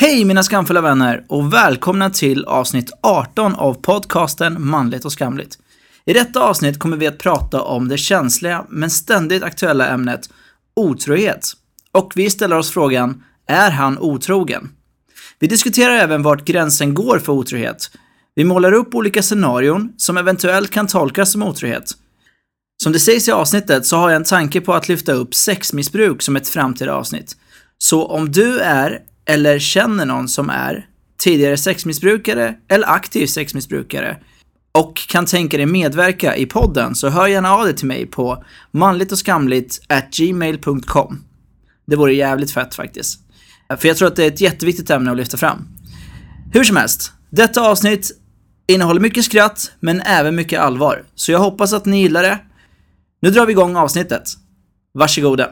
[0.00, 5.58] Hej mina skamfulla vänner och välkomna till avsnitt 18 av podcasten Manligt och skamligt.
[6.04, 10.30] I detta avsnitt kommer vi att prata om det känsliga men ständigt aktuella ämnet
[10.76, 11.52] otrohet.
[11.92, 14.70] Och vi ställer oss frågan, är han otrogen?
[15.38, 17.90] Vi diskuterar även vart gränsen går för otrohet.
[18.34, 21.92] Vi målar upp olika scenarion som eventuellt kan tolkas som otrohet.
[22.82, 26.22] Som det sägs i avsnittet så har jag en tanke på att lyfta upp sexmissbruk
[26.22, 27.36] som ett framtida avsnitt.
[27.78, 28.98] Så om du är,
[29.30, 30.86] eller känner någon som är,
[31.18, 34.16] tidigare sexmissbrukare eller aktiv sexmissbrukare
[34.72, 38.44] och kan tänka dig medverka i podden så hör gärna av dig till mig på
[38.70, 39.80] manligt och skamligt
[40.16, 41.24] gmail.com.
[41.86, 43.20] Det vore jävligt fett faktiskt.
[43.78, 45.68] För jag tror att det är ett jätteviktigt ämne att lyfta fram.
[46.52, 48.10] Hur som helst, detta avsnitt
[48.66, 51.04] innehåller mycket skratt, men även mycket allvar.
[51.14, 52.38] Så jag hoppas att ni gillar det.
[53.22, 54.22] Nu drar vi igång avsnittet.
[54.94, 55.50] Varsågoda.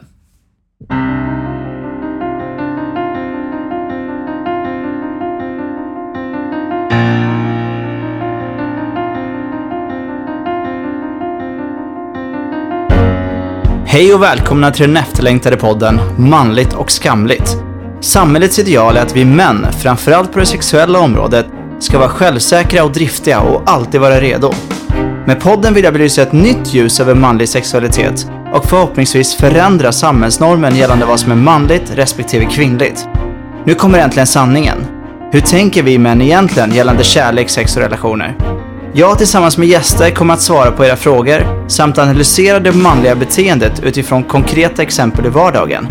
[13.91, 17.56] Hej och välkomna till den efterlängtade podden Manligt och skamligt.
[18.00, 21.47] Samhällets ideal är att vi män, framförallt på det sexuella området,
[21.78, 24.53] ska vara självsäkra och driftiga och alltid vara redo.
[25.27, 30.77] Med podden vill jag belysa ett nytt ljus över manlig sexualitet och förhoppningsvis förändra samhällsnormen
[30.77, 33.09] gällande vad som är manligt respektive kvinnligt.
[33.64, 34.78] Nu kommer äntligen sanningen.
[35.33, 38.36] Hur tänker vi män egentligen gällande kärlek, sex och relationer?
[38.94, 43.81] Jag tillsammans med gäster kommer att svara på era frågor samt analysera det manliga beteendet
[43.83, 45.86] utifrån konkreta exempel i vardagen.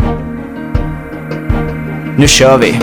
[2.18, 2.80] Nu kör vi!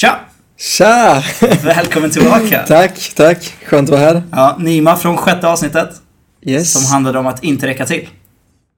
[0.00, 0.18] Tja!
[0.58, 1.22] Tja!
[1.64, 2.62] Välkommen tillbaka!
[2.68, 3.54] tack, tack.
[3.66, 4.22] Skönt att vara här.
[4.32, 5.90] Ja, Nima från sjätte avsnittet
[6.42, 6.72] Yes.
[6.72, 8.08] som handlade om att inte räcka till.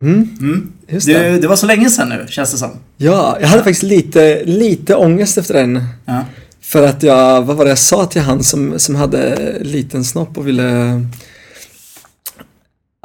[0.02, 1.28] Mm, just det.
[1.32, 2.70] Du, det var så länge sedan nu, känns det som.
[2.96, 5.84] Ja, jag hade faktiskt lite, lite ångest efter den.
[6.04, 6.24] Ja.
[6.72, 10.38] För att jag, vad var det jag sa till han som, som hade liten snopp
[10.38, 11.00] och ville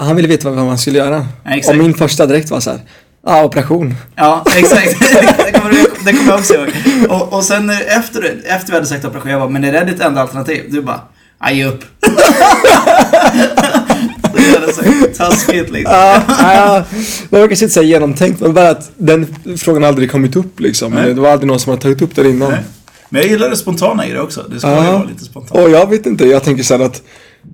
[0.01, 1.27] Han ville veta vad man skulle göra.
[1.43, 2.79] Ja, och min första direkt var så här.
[3.25, 3.95] Ja, operation.
[4.15, 4.99] Ja, exakt.
[5.45, 6.67] det kommer du- det kommer jag också ihåg.
[7.09, 9.99] Och, och sen efter, efter vi hade sagt operation, jag bara, men är det ditt
[10.01, 10.63] enda alternativ?
[10.69, 11.01] Du bara,
[11.41, 11.83] ja, ge upp.
[15.17, 15.95] taskigt liksom.
[15.95, 16.83] Ja, ja,
[17.29, 20.93] det var kanske inte så genomtänkt men bara att den frågan aldrig kommit upp liksom.
[20.93, 21.13] Nej.
[21.13, 22.51] Det var aldrig någon som hade tagit upp den innan.
[22.51, 22.59] Nej.
[23.09, 24.45] Men jag gillar det spontana i det också.
[24.49, 24.91] Det ska ju Ja.
[24.91, 25.61] vara lite spontant.
[25.61, 27.03] Och jag vet inte, jag tänker så här att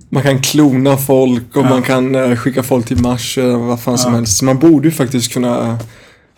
[0.08, 1.68] man kan klona folk och Ja.
[1.68, 4.18] man kan eh, skicka folk till Mars eller vad fan som Ja.
[4.18, 4.36] helst.
[4.38, 5.76] Så man borde ju faktiskt kunna eh,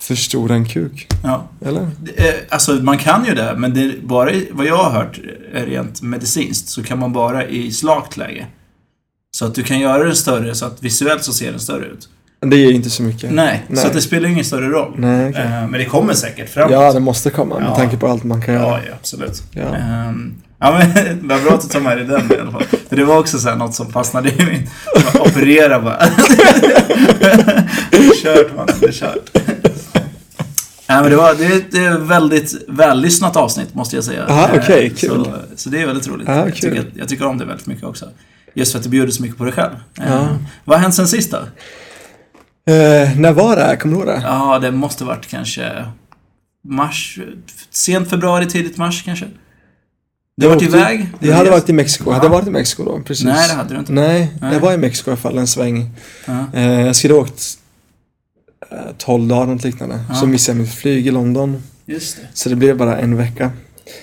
[0.00, 1.06] förstora en kuk.
[1.24, 1.48] Ja.
[1.64, 1.80] Eller?
[2.16, 5.20] Eh, Alltså man kan ju det, men det bara i, vad jag har hört
[5.52, 8.46] rent medicinskt så kan man bara i slakt läge.
[9.36, 12.08] Så att du kan göra den större så att visuellt så ser den större ut.
[12.40, 13.32] Det ger inte så mycket.
[13.32, 13.84] Nej, Nej.
[13.84, 14.94] så det spelar ingen större roll.
[14.98, 15.34] Nej.
[15.36, 16.72] Eh, Men det kommer säkert framåt.
[16.72, 17.74] Ja, det måste komma med Ja.
[17.76, 18.66] tanke på allt man kan göra.
[18.86, 19.42] ja absolut.
[19.50, 19.62] Ja.
[19.62, 22.64] Ehm, ja, men vad bra att du tar med dig den i alla fall.
[22.88, 24.68] För det var också så här något som fastnade i min...
[25.20, 25.98] Operera bara.
[27.90, 29.30] det är kört man, det är kört.
[30.88, 34.26] Nej, men det, var, det, det är ett väldigt vällyssnat avsnitt måste jag säga.
[34.28, 34.96] Aha, Eh, kul.
[34.96, 35.26] Så,
[35.56, 36.28] så det är väldigt roligt.
[36.28, 38.06] Ja, jag, tycker, jag tycker om det väldigt mycket också.
[38.54, 39.72] Just för att du bjuder så mycket på dig själv.
[39.94, 40.28] Ja.
[40.64, 41.38] Vad har hänt sen sist då?
[42.70, 43.76] Eh, när var det här?
[43.76, 44.20] Kommer du ihåg det?
[44.24, 45.86] Ja, det måste varit kanske
[46.68, 47.18] mars,
[47.70, 49.26] sent februari, tidigt mars kanske.
[50.36, 51.08] Du har varit iväg?
[51.20, 52.04] Jag hade varit i Mexiko.
[52.10, 52.32] Jag hade Ja.
[52.32, 53.24] varit i Mexiko då, precis.
[53.26, 53.92] Nej, det hade du inte.
[53.92, 54.52] Nej, Nej.
[54.52, 55.90] jag var i Mexiko i alla fall en sväng.
[56.26, 56.44] Ja.
[56.54, 57.42] Eh, jag skulle ha åkt
[58.70, 60.00] eh, 12 dagar något liknande.
[60.08, 60.14] Ja.
[60.14, 61.62] Så missade jag mitt flyg i London.
[61.86, 62.22] Just det.
[62.34, 63.50] Så det blev bara en vecka.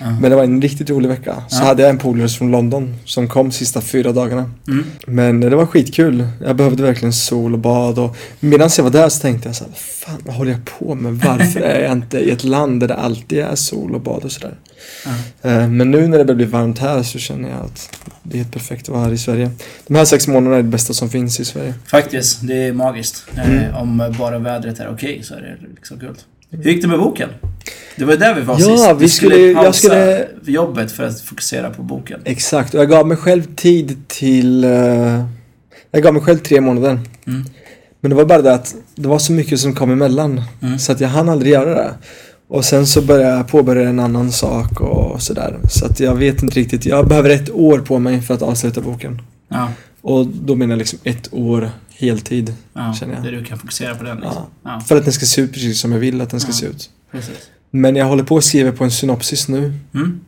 [0.00, 0.10] Ja.
[0.20, 1.42] Men det var en riktigt rolig vecka.
[1.48, 1.66] Så Ja.
[1.66, 4.50] hade jag en polare från London som kom sista fyra dagarna.
[4.68, 4.84] Mm.
[5.06, 6.26] Men det var skitkul.
[6.44, 9.64] Jag behövde verkligen sol och bad och medan jag var där så tänkte jag så
[9.64, 11.12] här, fan vad håller jag på med?
[11.14, 14.32] Varför är jag inte i ett land där det alltid är sol och bad och
[14.32, 14.54] sådär?
[15.42, 17.90] Eh, Men nu när det börjar bli varmt här så känner jag att
[18.22, 19.50] det är helt perfekt att vara här i Sverige.
[19.86, 21.74] De här sex månaderna är det bästa som finns i Sverige.
[21.86, 23.24] Faktiskt, det är magiskt.
[23.36, 23.74] Eh, Mm.
[23.74, 26.18] Om bara vädret är okej så är det liksom guld.
[26.62, 27.28] Hur gick det med boken?
[27.96, 28.90] Det var ju där vi var Ja, sist.
[28.98, 32.20] Vi skulle- jag pausa skulle- jobbet för att fokusera på boken.
[32.24, 34.64] Exakt, och jag gav mig själv tid till...
[34.64, 35.24] eh,
[35.90, 37.00] jag gav mig själv tre månader.
[37.26, 37.44] Mm.
[38.00, 40.42] Men det var bara det att det var så mycket som kom emellan.
[40.62, 40.78] Mm.
[40.78, 41.90] Så att jag hann aldrig göra det.
[42.48, 45.58] Och sen så började jag påbörja en annan sak och sådär.
[45.70, 46.86] Så att jag vet inte riktigt.
[46.86, 49.22] Jag behöver ett år på mig för att avsluta boken.
[49.48, 49.68] Ja,
[50.06, 52.54] Och då menar jag liksom ett år heltid.
[52.72, 53.22] ja Känner jag.
[53.24, 54.42] där du kan fokusera på den liksom.
[54.64, 56.54] Ja, För att den ska se ut precis som jag vill att den ska Ja.
[56.54, 56.90] se ut.
[57.12, 57.34] precis.
[57.70, 59.72] Men jag håller på att skriva på en synopsis nu.
[59.94, 60.20] Mm.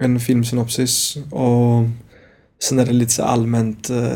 [0.00, 1.16] En filmsynopsis.
[1.30, 1.84] Och
[2.62, 4.06] sen är det lite så allmänt eh,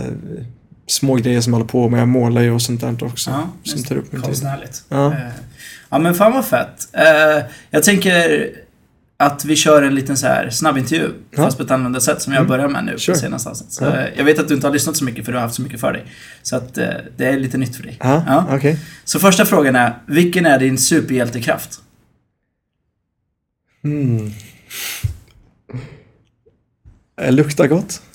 [0.87, 2.01] små grejer som jag håller på med.
[2.01, 3.31] Jag målar ju och sånt där också.
[3.31, 4.29] Ja, som tar upp min tid.
[4.29, 4.85] Konstnärligt.
[4.89, 5.13] Ja.
[5.13, 5.19] Eh,
[5.91, 6.89] Ja men fan vad fett.
[6.93, 8.49] Eh, Jag tänker
[9.23, 11.09] att vi kör en liten så här snabbintervju.
[11.31, 11.37] Ja.
[11.45, 12.49] Fast på ett annorlunda sätt som jag Mm.
[12.49, 13.15] börjar med nu Sure.
[13.15, 13.75] på senaste avsnittet.
[13.75, 13.97] Så, Ja.
[13.97, 15.63] eh, Jag vet att du inte har lyssnat så mycket för du har haft så
[15.63, 16.05] mycket för dig.
[16.43, 17.97] Så att eh, det är lite nytt för dig.
[18.01, 18.47] Ja, Ja.
[18.51, 18.79] okej.
[19.05, 21.81] Så första frågan är, vilken är din superhjältekraft?
[23.85, 24.31] Mm.
[27.21, 28.03] Eh, Luktar gott.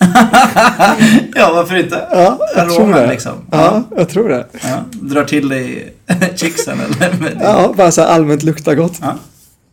[1.36, 2.08] ja, varför inte?
[2.12, 3.08] Ja, jag tror Aromen det.
[3.08, 3.34] liksom.
[3.52, 4.48] Ja, jag tror det.
[4.64, 5.94] Ja, drar till dig
[6.36, 7.38] chicksen eller?
[7.42, 8.98] Ja, bara så allmänt luktar gott.
[9.02, 9.16] Ja.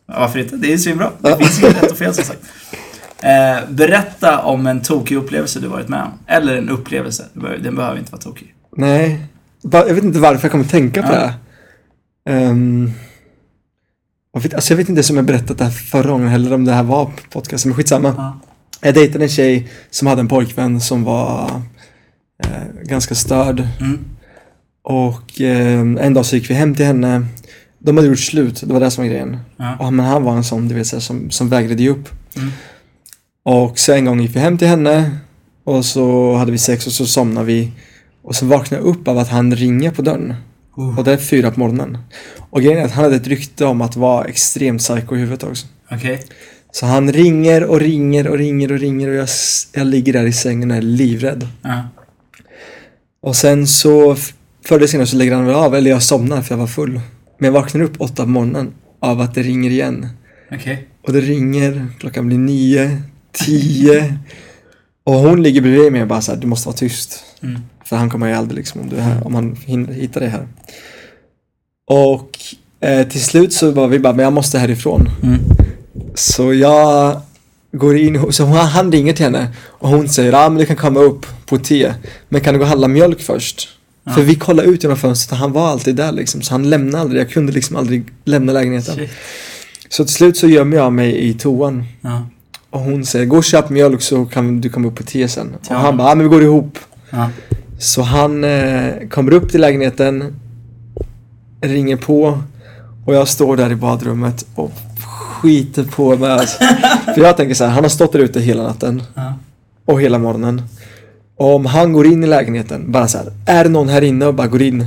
[0.06, 0.56] Ja, Varför inte?
[0.56, 1.10] Det är ju svinbra.
[1.20, 2.40] Det finns inget rätt och fel som sagt.
[3.22, 6.10] Eh, berätta om en tokig upplevelse du varit med om.
[6.26, 7.24] Eller en upplevelse.
[7.62, 8.54] Den behöver inte vara tokig.
[8.76, 9.26] Nej,
[9.62, 11.18] jag vet inte varför jag kommer tänka på Ja.
[11.20, 11.34] det.
[12.48, 12.92] Um,
[14.34, 16.64] jag, vet, alltså jag vet inte som jag berättat det här förra gången heller om
[16.64, 18.14] det här var på podcasten, men skitsamma.
[18.16, 18.40] Ja.
[18.80, 21.50] Jag dejtade en tjej som hade en pojkvän som var
[22.44, 22.50] eh,
[22.82, 23.68] ganska störd.
[23.80, 23.98] Mm.
[24.82, 27.26] Och eh, en dag så gick vi hem till henne.
[27.84, 29.36] De hade gjort slut, det var det som var grejen.
[29.56, 29.76] Ja.
[29.76, 32.08] Och, men han var en sån, du vet, så här, som, som vägrade ge upp.
[32.36, 32.50] Mm.
[33.44, 35.10] Och så en gång gick vi hem till henne
[35.64, 37.72] och så hade vi sex och så somnade vi.
[38.22, 40.34] Och så vaknade jag upp av att han ringer på dörren.
[40.78, 41.98] Uh, Och det är fyra på morgonen.
[42.50, 45.42] Och grejen är att han hade ett rykte om att vara extremt psycho i huvudet
[45.42, 45.66] också.
[45.90, 46.24] Okej.
[46.72, 49.28] Så han ringer och ringer och ringer och ringer och jag,
[49.72, 51.48] jag ligger där i sängen och är livrädd.
[51.62, 51.88] Ja.
[53.22, 54.16] Och sen så
[54.64, 57.00] förr eller senare så lägger han väl av, eller jag somnar för jag var full.
[57.38, 60.08] Men jag vaknar upp åtta på morgonen av att det ringer igen.
[60.52, 60.88] Okej.
[61.02, 63.02] Och det ringer, klockan blir nio,
[63.32, 64.18] tio.
[65.04, 67.24] Och hon ligger bredvid mig och bara så här, du måste vara tyst.
[67.42, 67.60] Mm.
[67.84, 70.28] För han kommer ju aldrig liksom om du är här, om han hinner hitta dig
[70.28, 70.48] här.
[71.90, 72.38] Och
[72.80, 75.08] eh, till slut så var vi bara, men jag måste härifrån.
[75.22, 75.40] Mm.
[76.14, 77.20] Så jag
[77.72, 80.76] går in, så hon, han ringer till henne och hon säger, ja men du kan
[80.76, 81.94] komma upp på te.
[82.28, 83.68] Men kan du gå och handla mjölk först?
[84.04, 84.12] Ja.
[84.12, 86.42] För vi kollade ut genom fönstret och han var alltid där liksom.
[86.42, 88.94] Så han lämnade aldrig, jag kunde liksom aldrig lämna lägenheten.
[88.94, 89.10] Shit.
[89.88, 91.84] Så till slut så gömmer jag mig i toan.
[92.00, 92.26] Ja.
[92.70, 95.54] Och hon säger, gå och köp mjölk så kan du komma upp på te sen.
[95.68, 96.78] Och han bara, ja men vi går ihop.
[97.78, 100.40] Så han eh, kommer upp till lägenheten,
[101.60, 102.42] ringer på
[103.06, 104.72] och jag står där i badrummet och
[105.42, 106.30] skiter på mig.
[106.30, 106.58] Alltså.
[107.14, 109.02] För jag tänker så här, han har stått där ute hela natten
[109.84, 110.62] och hela morgonen.
[111.36, 114.34] Om han går in i lägenheten, bara så här, är det någon här inne och
[114.34, 114.86] bara går in.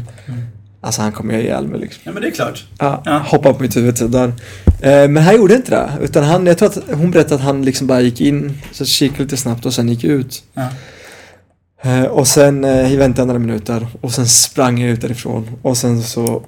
[0.81, 2.01] Alltså han kommer ju ihjäl mig liksom.
[2.05, 2.65] ja, men det är klart.
[2.79, 3.17] Ja, Ja.
[3.17, 4.27] hoppar på mitt huvud så där.
[4.81, 5.89] Eh, men han gjorde inte det.
[6.01, 9.23] Utan han, jag tror att hon berättade att han liksom bara gick in, så kikade
[9.23, 10.43] lite snabbt och sen gick ut.
[10.53, 10.67] Ja.
[11.81, 15.47] Eh, och sen eh, väntade jag några minuter och sen sprang jag ut därifrån.
[15.61, 16.43] Och sen så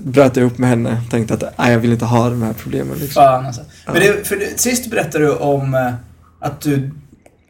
[0.00, 1.02] bröt jag upp med henne.
[1.10, 3.22] Tänkte att nej, jag vill inte ha de här problemen liksom.
[3.22, 3.62] Fan alltså.
[3.86, 5.92] Men det, för det, sist berättade du om eh,
[6.40, 6.90] att du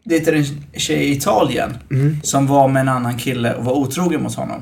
[0.04, 0.44] dejtade en
[0.76, 2.20] tjej i Italien Mm.
[2.22, 4.60] som var med en annan kille och var otrogen mot honom.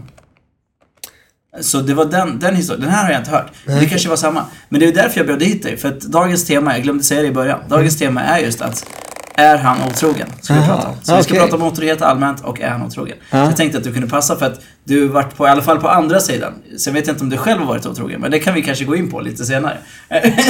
[1.61, 2.81] Så det var den, den historien.
[2.83, 3.51] Den här har jag inte hört.
[3.67, 3.91] Men Det Nej.
[3.91, 4.45] kanske var samma.
[4.69, 5.77] Men det är därför jag bjöd hit dig.
[5.77, 7.61] För att dagens tema, jag glömde säga det i början.
[7.69, 8.87] Dagens tema är just att
[9.35, 10.29] är han otrogen?
[10.41, 10.95] Ska vi Aha, prata om.
[11.03, 13.17] Så vi ska prata om otrohet allmänt och är han otrogen?
[13.31, 13.45] Ja.
[13.45, 15.81] Så jag tänkte att du kunde passa för att du varit på, i alla fall
[15.81, 16.53] på andra sidan.
[16.79, 18.85] Sen vet jag inte om du själv har varit otrogen, men det kan vi kanske
[18.85, 19.77] gå in på lite senare.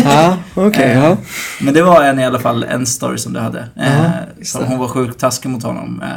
[0.05, 1.17] Ja, okej, Eh, ja.
[1.61, 3.59] Men det var en, i alla fall en story som du hade.
[3.59, 6.03] Eh, Ja, just som hon var sjukt taskig mot honom.
[6.03, 6.09] Eh,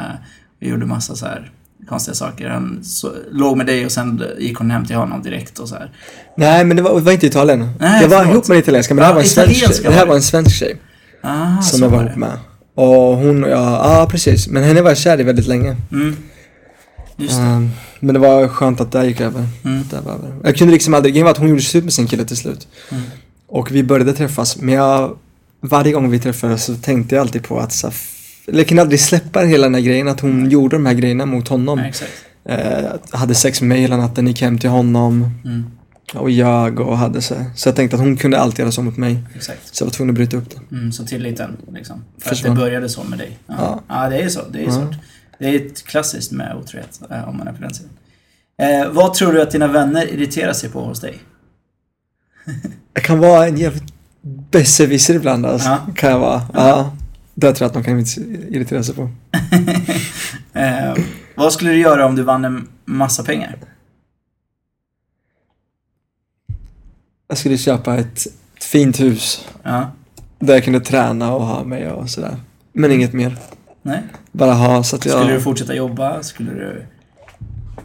[0.60, 1.52] vi gjorde massa så här
[1.90, 2.50] konstiga saker.
[2.50, 5.76] Han så, låg med dig och sen gick hon hem till honom direkt och så
[5.76, 5.92] här.
[6.38, 7.70] Nej, men det var, det var inte Italien.
[7.80, 9.80] Nej, jag var ihop med en italienska, men det här Ja, var en svensk tjej.
[9.84, 10.82] Det här var en svensk tjej.
[11.22, 12.38] Ah, som jag var ihop med.
[12.76, 14.48] Och hon och jag, ja precis.
[14.48, 15.76] Men henne var jag kär i väldigt länge.
[15.92, 16.16] Mm.
[17.18, 17.44] Just det.
[17.44, 19.48] Ehm, men det var skönt att det gick över.
[19.66, 19.84] Mm.
[19.90, 20.36] Det var över.
[20.44, 22.68] Jag kunde liksom aldrig, grejen var att hon gjorde slut med sin kille till slut.
[22.92, 23.04] Mm.
[23.48, 25.18] Och vi började träffas, men jag,
[25.62, 27.92] varje gång vi träffades så tänkte jag alltid på att så,
[28.48, 31.26] eller jag kunde aldrig släppa hela den här grejen, att hon gjorde de här grejerna
[31.26, 31.80] mot honom.
[31.80, 32.12] Exakt.
[32.50, 35.64] Eh, hade sex med mig hela natten, gick hem till honom Mm.
[36.14, 37.36] Och jag och hade så.
[37.56, 39.24] Så jag tänkte att hon kunde alltid göra så mot mig.
[39.36, 39.76] Exakt.
[39.76, 40.76] Så jag var tvungen att bryta upp det.
[40.76, 42.04] Mm, så tilliten liksom.
[42.20, 42.52] För Försvann.
[42.52, 43.38] att det började så med dig.
[43.48, 43.54] Ja.
[43.60, 43.84] Ja.
[44.04, 44.42] ja, det är så.
[44.52, 44.72] Det är Ja.
[44.72, 44.96] svårt.
[45.40, 47.92] Det är ett klassiskt med otrohet, eh, om man är på den sidan.
[48.62, 51.18] Eh, vad tror du att dina vänner irriterar sig på hos dig?
[52.94, 53.94] Jag kan vara en jävligt
[54.52, 55.70] besserwisser ibland alltså.
[55.70, 55.80] Ja.
[55.96, 56.42] Kan jag vara.
[56.54, 56.96] Ja.
[57.34, 58.00] Det tror jag att de kan
[58.50, 59.10] irritera sig på.
[60.60, 60.94] eh,
[61.36, 63.58] vad skulle du göra om du vann en massa pengar?
[67.28, 68.26] Jag skulle köpa ett,
[68.58, 69.46] ett fint hus.
[69.64, 69.92] Ja.
[70.40, 72.36] Där jag kunde träna och ha mig och sådär.
[72.74, 73.38] Men inget mer.
[73.82, 74.02] Nej?
[74.32, 75.20] Bara ha så att jag...
[75.20, 76.24] Skulle du fortsätta jobba?
[76.24, 76.86] Skulle du...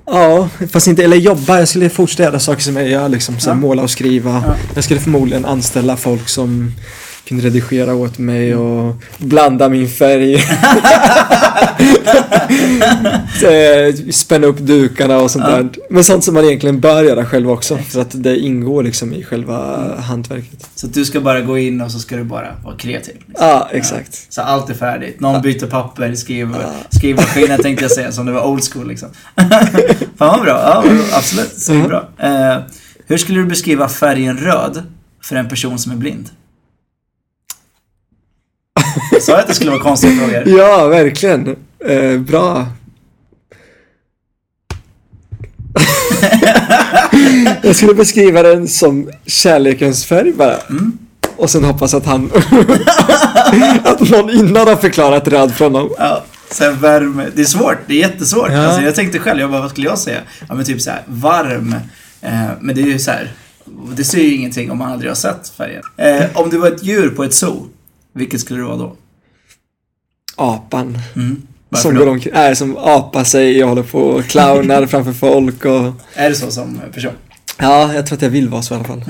[0.06, 1.58] Ja, fast inte, eller jobba.
[1.58, 3.38] Jag skulle fortsätta göra saker som jag gör liksom.
[3.40, 3.54] Så Ja.
[3.54, 4.30] Måla och skriva.
[4.46, 4.54] Ja.
[4.74, 6.72] Jag skulle förmodligen anställa folk som
[7.28, 10.34] kunde redigera åt mig och blanda min färg.
[13.50, 15.56] Eh, Spänna upp dukarna och sånt Ja.
[15.56, 15.68] där.
[15.90, 17.78] Men sånt som man egentligen bör göra själv också.
[17.78, 20.02] För att det ingår liksom i själva Mm.
[20.02, 20.68] hantverket.
[20.74, 23.14] Så att du ska bara gå in och så ska du bara vara kreativ.
[23.26, 23.46] liksom.
[23.48, 24.26] Ja, exakt.
[24.32, 25.20] Så allt är färdigt.
[25.20, 26.68] Någon byter papper, skriver, Ja.
[26.98, 29.08] skrivmaskinen tänkte jag säga, som det var old school liksom.
[30.18, 30.60] Fan vad bra.
[30.84, 30.84] Ja,
[31.16, 31.52] absolut.
[31.58, 31.88] Så Ja.
[31.88, 32.08] bra.
[32.18, 32.58] Eh,
[33.06, 34.82] hur skulle du beskriva färgen röd
[35.22, 36.28] för en person som är blind?
[39.12, 40.48] Jag sa att det skulle vara konstiga frågor.
[40.58, 41.56] Ja, verkligen.
[41.86, 42.66] Eh, bra.
[47.62, 50.56] Jag skulle beskriva den som kärlekens färg bara.
[50.56, 50.98] Mm.
[51.36, 52.30] Och sen hoppas att han...
[53.84, 55.90] att någon innan har förklarat röd för honom.
[55.98, 57.26] Ja, sen värme.
[57.34, 57.78] Det är svårt.
[57.86, 58.50] Det är jättesvårt.
[58.52, 58.66] Ja.
[58.66, 60.20] Alltså, jag tänkte själv, jag bara, vad skulle jag säga?
[60.48, 61.74] Ja, men typ så här, varm.
[62.20, 63.32] Eh, men det är ju så här.
[63.96, 65.82] Det ser ju ingenting om man aldrig har sett färgen.
[65.96, 67.68] Eh, om du var ett djur på ett zoo,
[68.14, 68.96] vilket skulle du vara då?
[70.36, 70.98] Apan.
[71.16, 71.42] Mm.
[71.68, 72.00] Varför Som då?
[72.04, 75.92] går omkring, är som apar sig och håller på och clownar framför folk och...
[76.14, 77.12] Är det så som person?
[77.58, 79.04] Ja, jag tror att jag vill vara så i alla fall.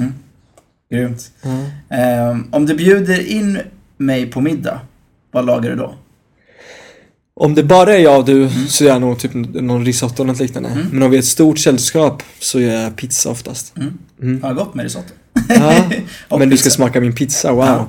[0.92, 1.30] Grymt.
[1.42, 1.96] Ja.
[1.96, 3.58] Eh, om du bjuder in
[3.96, 4.80] mig på middag,
[5.30, 5.94] vad lagar du då?
[7.34, 8.66] Om det bara är jag och du Mm.
[8.68, 10.86] så gör jag nog typ någon risotto eller något liknande.
[10.92, 13.76] Men om vi är ett stort sällskap så gör jag pizza oftast.
[13.76, 13.98] Mm.
[14.22, 14.42] Mm.
[14.42, 15.12] Har gott med risotto?
[15.48, 15.90] Ja,
[16.38, 16.70] men du ska pizza.
[16.76, 17.64] smaka min pizza, wow.
[17.64, 17.88] Ja.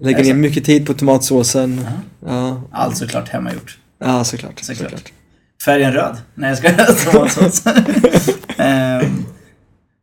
[0.00, 1.86] Lägger ner mycket tid på tomatsåsen.
[2.26, 3.78] Ja, Allt såklart hemmagjort.
[4.04, 4.60] ja såklart.
[4.60, 4.90] Såklart.
[4.90, 5.12] såklart.
[5.64, 6.16] Färgen röd?
[6.34, 6.70] Nej, jag ska
[7.12, 7.62] tomatsås.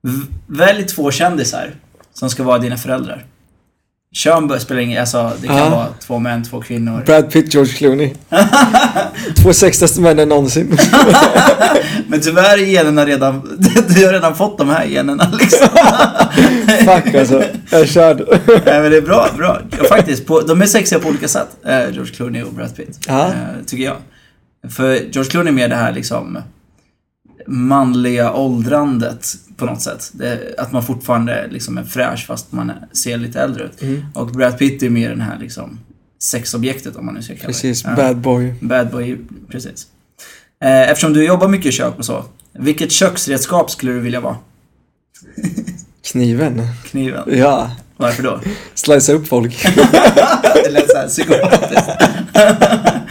[0.04, 1.72] V- Välj två kändisar
[2.14, 3.26] som ska vara dina föräldrar.
[4.16, 5.70] Kön spelar ingen alltså det kan Ja.
[5.70, 7.04] vara två män, två kvinnor.
[7.06, 8.14] Brad Pitt, George Clooney.
[9.44, 10.78] Två sexigaste männen någonsin.
[12.08, 13.58] Men tyvärr är generna redan,
[13.96, 15.68] du har redan fått de här generna liksom.
[16.80, 18.24] Fuck alltså, jag är körd.
[18.66, 19.60] Nej men det är bra, bra.
[19.90, 21.48] Faktiskt, på, de är sexiga på olika sätt.
[21.66, 23.00] Eh, George Clooney och Brad Pitt.
[23.08, 23.28] Ja.
[23.28, 23.34] Eh,
[23.68, 23.98] tycker jag.
[24.72, 26.38] För George Clooney är mer det här liksom
[27.48, 30.10] manliga åldrandet på något sätt.
[30.14, 33.82] Det, att man fortfarande liksom är fräsch fast man ser lite äldre ut.
[33.82, 34.06] Mm.
[34.14, 35.80] Och Brad Pitt är mer den här liksom
[36.20, 37.90] sexobjektet om man nu ska kalla Precis, det.
[37.90, 37.96] Ja.
[37.96, 38.54] bad boy.
[38.62, 39.18] Bad boy,
[39.50, 39.88] precis.
[40.64, 42.26] Eh, eftersom du jobbar mycket i kök och så.
[42.54, 44.38] Vilket köksredskap skulle du vilja vara?
[46.12, 46.62] Kniven.
[46.86, 47.24] Kniven.
[47.38, 48.40] Ja, Varför då?
[48.74, 49.64] slicea upp folk.
[50.64, 51.90] det lät såhär psykopatiskt.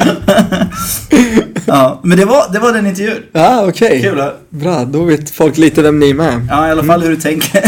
[1.76, 3.22] ja, men det var, det var den intervjun.
[3.32, 4.02] Ja, okej.
[4.02, 4.32] Kul va?
[4.50, 6.46] Bra, då vet folk lite vem ni är med.
[6.50, 7.62] Ja, i alla fall hur du tänker.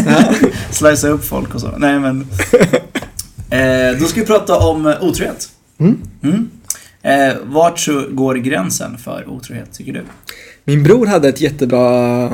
[0.70, 1.68] Slicea upp folk och så.
[1.78, 2.26] Nej men.
[3.50, 5.48] Eh, då ska vi prata om eh, otrohet.
[5.78, 5.98] Mm.
[6.22, 6.48] Mm.
[7.02, 10.02] Eh, vart så går gränsen för otrohet, tycker du?
[10.64, 12.28] Min bror hade ett jättebra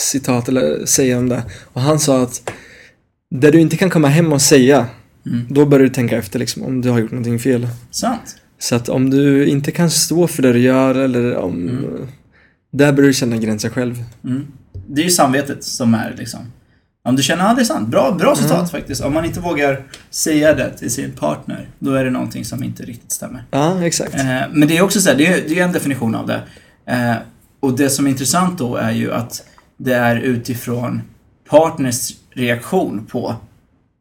[0.00, 1.42] citat eller säga om det.
[1.72, 2.50] Och han sa att
[3.30, 4.86] där du inte kan komma hem och säga,
[5.26, 5.46] Mm.
[5.48, 7.68] då börjar du tänka efter liksom om du har gjort någonting fel.
[7.90, 8.36] Sant.
[8.62, 11.86] Så att om du inte kan stå för det du gör eller om...
[12.72, 14.04] Där börjar du känna gränsen själv.
[14.24, 14.46] Mm.
[14.86, 16.40] Det är ju samvetet som är liksom.
[17.02, 17.88] Om du känner att det är sant.
[17.88, 19.04] Bra, bra citat faktiskt.
[19.04, 22.82] Om man inte vågar säga det till sin partner, då är det någonting som inte
[22.82, 23.44] riktigt stämmer.
[23.50, 24.14] Ja, exakt.
[24.14, 26.42] Eh, men det är också så här, det är, det är en definition av det.
[26.86, 27.14] Eh,
[27.60, 29.44] och det som är intressant då är ju att
[29.76, 31.02] det är utifrån
[31.48, 33.36] partners reaktion på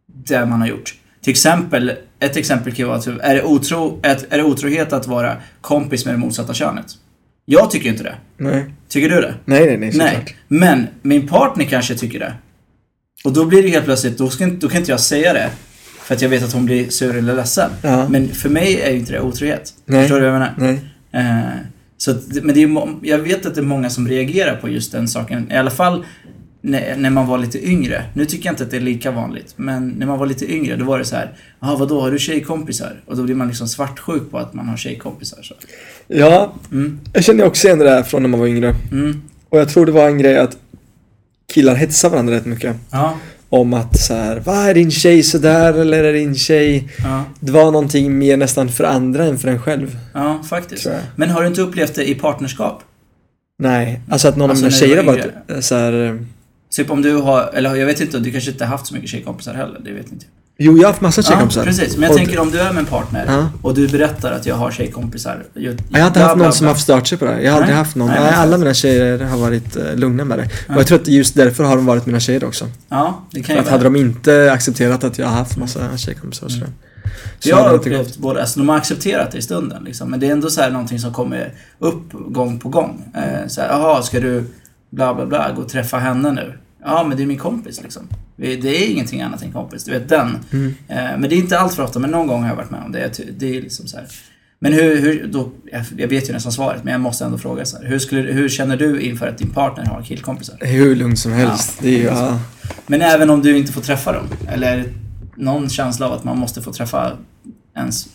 [0.08, 0.96] det man har gjort.
[1.22, 5.38] Till exempel, ett exempel kan vara, typ, är det, otro, är, det otrohet att vara
[5.62, 6.86] kompis med det motsatta könet?
[7.46, 8.16] Jag tycker inte det.
[8.38, 8.66] Nej.
[8.88, 9.34] Tycker du det?
[9.46, 10.12] Nej, nej, nej, såklart.
[10.14, 12.34] Nej, men min partner kanske tycker det.
[13.24, 15.50] Och då blir det helt plötsligt, då, ska, då kan inte jag säga det.
[16.02, 17.72] För att jag vet att hon blir sur eller ledsen.
[17.82, 18.10] Ja.
[18.10, 19.74] Men för mig är ju inte det otrohet.
[19.86, 20.02] Nej.
[20.02, 20.54] Förstår du vad jag menar?
[20.58, 20.80] Nej.
[21.12, 21.60] Eh,
[21.98, 24.92] så att, men det är, jag vet att det är många som reagerar på just
[24.92, 25.52] den saken.
[25.52, 26.06] I alla fall
[26.62, 28.04] när, när man var lite yngre.
[28.14, 29.54] Nu tycker jag inte att det är lika vanligt.
[29.56, 31.32] Men när man var lite yngre, då var det så här.
[31.60, 33.02] Jaha, vadå, har du tjejkompisar?
[33.06, 35.40] Och då blir man liksom svartsjuk på att man har tjejkompisar.
[35.42, 35.54] Så.
[36.08, 38.76] Ja, Mm, jag känner också igen det där från när man var yngre.
[38.92, 40.58] mm, Och jag tror det var en grej att
[41.54, 42.76] killar hetsar varandra rätt mycket.
[42.92, 43.16] ja,
[43.50, 46.90] Om att så här, vad är din tjej sådär eller är din tjej?
[47.04, 49.98] ja, Det var någonting mer nästan för andra än för en själv.
[50.14, 50.88] ja, faktiskt.
[51.16, 52.84] Men har du inte upplevt det i partnerskap?
[53.62, 56.20] Nej, alltså att någon Alltså, av mina tjejer har varit så här.
[56.76, 59.10] Typ om du har, eller jag vet inte, du kanske inte har haft så mycket
[59.10, 60.34] tjejkompisar heller, det vet inte jag.
[60.62, 61.62] Jo, jag har haft massa tjejkompisar.
[61.62, 61.94] Ja, precis.
[61.98, 63.50] Men jag Och- tänker om du är med en partner Ja.
[63.62, 65.44] och du berättar att jag har tjejkompisar.
[65.54, 67.42] Jag, Jag har inte haft någon som har stört sig på det.
[67.42, 68.08] Jag har aldrig haft någon.
[68.08, 70.50] Nej, alla mina tjejer har varit eh, lugna med det.
[70.68, 70.74] Ja.
[70.74, 72.68] Och jag tror att just därför har de varit mina tjejer också.
[72.90, 76.46] Ja, det kan För att hade de inte accepterat att jag har haft massa tjejkompisar
[76.46, 76.70] och sådär.
[77.40, 80.28] Så jag har upplevt både, alltså de har accepterat det i stunden liksom, men det
[80.28, 83.12] är ändå så här någonting som kommer upp gång på gång.
[83.16, 84.44] Eh, så här, jaha, ska du
[84.90, 86.54] bla bla bla gå och träffa henne nu?
[86.84, 88.08] Ja, men det är min kompis liksom.
[88.36, 90.38] Det är ingenting annat än kompis, du vet den.
[90.52, 90.76] Mm.
[90.88, 92.82] Eh, men det är inte allt för ofta, men någon gång har jag varit med
[92.86, 93.20] om det.
[93.38, 94.08] Det är liksom så här.
[94.60, 95.52] Men hur, hur då,
[95.98, 97.86] jag- vet ju nästan svaret, men jag måste ändå fråga så här.
[97.86, 100.58] Hur, skulle, hur känner du inför att din partner har killkompisar?
[100.62, 101.74] Hur lugnt som helst.
[101.78, 101.84] Ja.
[101.84, 102.40] Det är ju, ja.
[102.88, 104.26] Men även om du inte får träffa dem?
[104.48, 104.94] Eller
[105.36, 107.12] någon känsla av att man måste få träffa
[107.78, 108.08] ens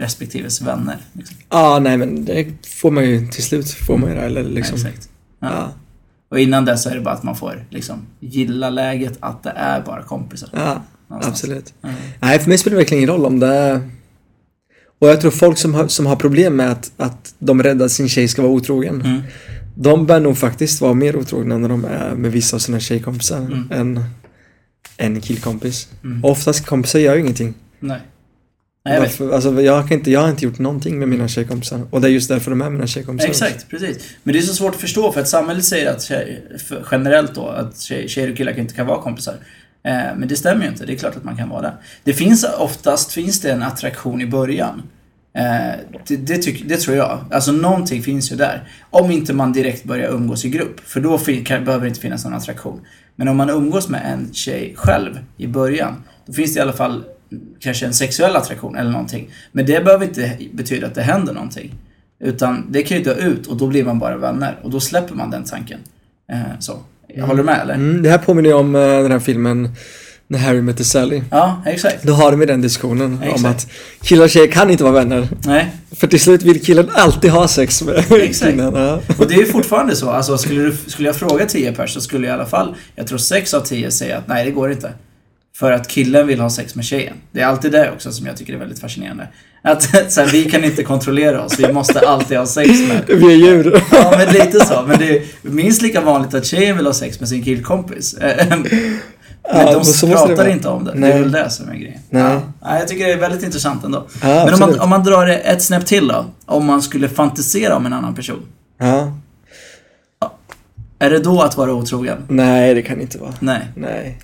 [0.00, 0.96] respektives vänner?
[1.12, 1.36] Liksom.
[1.50, 4.22] Ja, nej men det får man ju till slut, får man ju det.
[4.22, 4.76] Eller liksom.
[4.76, 5.08] Exakt.
[5.40, 5.72] Ja.
[6.28, 9.50] Och innan dess så är det bara att man får liksom gilla läget, att det
[9.56, 10.48] är bara kompisar.
[10.52, 11.34] ja någonstans.
[11.42, 11.74] absolut.
[11.82, 11.96] Mm.
[12.20, 13.80] Nej, för mig spelar det verkligen ingen roll om det är...
[14.98, 17.84] Och jag tror folk som har, som har problem med att, att de är rädda
[17.84, 19.02] att sin tjej ska vara otrogen.
[19.02, 19.22] Mm.
[19.74, 23.38] De bör nog faktiskt vara mer otrogna när de är med vissa av sina tjejkompisar
[23.38, 23.68] Mm.
[23.70, 24.04] än
[24.96, 25.88] en killkompis.
[26.04, 26.24] Mm.
[26.24, 27.54] Och oftast kompisar gör ju ingenting.
[27.80, 28.00] Nej.
[28.86, 29.20] Nej, jag vet.
[29.20, 31.80] Varför, alltså, jag, kan inte, jag har inte gjort någonting med mina tjejkompisar.
[31.90, 33.28] Och det är just därför de är mina tjejkompisar.
[33.28, 33.98] Exakt, precis.
[34.22, 36.42] Men det är så svårt att förstå för att samhället säger att tjej,
[36.90, 39.34] generellt då att tjej, tjejer och killar inte kan vara kompisar.
[39.82, 40.86] Eh, men det stämmer ju inte.
[40.86, 41.72] Det är klart att man kan vara det.
[42.04, 44.82] Det finns oftast finns det en attraktion i början.
[45.34, 45.74] Eh,
[46.08, 47.24] det, det, tyck, det tror jag.
[47.30, 48.68] Alltså någonting finns ju där.
[48.90, 50.80] Om inte man direkt börjar umgås i grupp.
[50.80, 52.80] För då fin, kan, behöver det inte finnas någon attraktion.
[53.16, 56.02] Men om man umgås med en tjej själv i början.
[56.26, 57.04] Då finns det i alla fall
[57.60, 59.30] kanske en sexuell attraktion eller någonting.
[59.52, 61.74] Men det behöver inte betyda att det händer någonting.
[62.20, 64.58] Utan det kan ju dö ut och då blir man bara vänner.
[64.62, 65.80] Och då släpper man den tanken.
[66.32, 66.78] Eh, så.
[67.20, 67.74] Håller du med eller?
[67.74, 69.68] Mm, det här påminner ju om eh, den här filmen
[70.28, 71.22] När Harry mötte Sally.
[71.30, 72.02] Ja, exakt.
[72.02, 73.44] Då har de ju den diskussionen om Exakt.
[73.46, 73.68] att
[74.02, 75.28] killar och tjejer kan inte vara vänner.
[75.44, 75.66] Nej,
[75.96, 78.50] För till slut vill killen alltid ha sex med Exakt.
[78.52, 78.74] kvinnan.
[78.74, 79.00] Ja.
[79.18, 80.10] och det är ju fortfarande så.
[80.10, 83.06] Alltså skulle, du, skulle jag fråga 10 pers så skulle jag i alla fall, jag
[83.06, 84.92] tror 6 av 10 säga att nej, det går inte.
[85.58, 87.14] För att killen vill ha sex med tjejen.
[87.32, 89.28] Det är alltid det också som jag tycker är väldigt fascinerande.
[89.62, 89.82] Att
[90.12, 93.36] så här, vi kan inte kontrollera oss, vi måste alltid ha sex med Vi är
[93.36, 93.82] djur.
[93.92, 94.84] Ja, men lite så.
[94.86, 98.14] Men det är minst lika vanligt att tjejen vill ha sex med sin killkompis.
[98.14, 98.66] Eh, Men
[99.48, 100.92] Ja, de det pratar inte om det.
[100.92, 101.12] Det Nej.
[101.12, 102.00] är väl det som är grejen.
[102.10, 102.22] Nej.
[102.22, 102.42] Ja.
[102.62, 104.06] Ja, jag tycker det är väldigt intressant ändå.
[104.22, 106.24] Ja, men om man, om man drar det ett snäpp till då.
[106.46, 108.42] Om man skulle fantisera om en annan person.
[108.78, 109.12] Ja.
[110.98, 112.18] Är det då att vara otrogen?
[112.28, 113.32] Nej, det kan inte vara.
[113.40, 113.60] Nej.
[113.74, 114.18] Nej.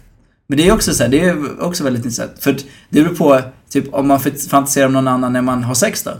[0.53, 2.33] Men det är också så här, det är också väldigt intressant.
[2.39, 2.53] För
[2.91, 3.41] det beror på,
[3.71, 6.11] typ om man fantiserar om någon annan när man har sex då.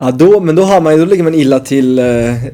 [0.00, 2.04] Ja, då, men då har man då ligger man illa till eh,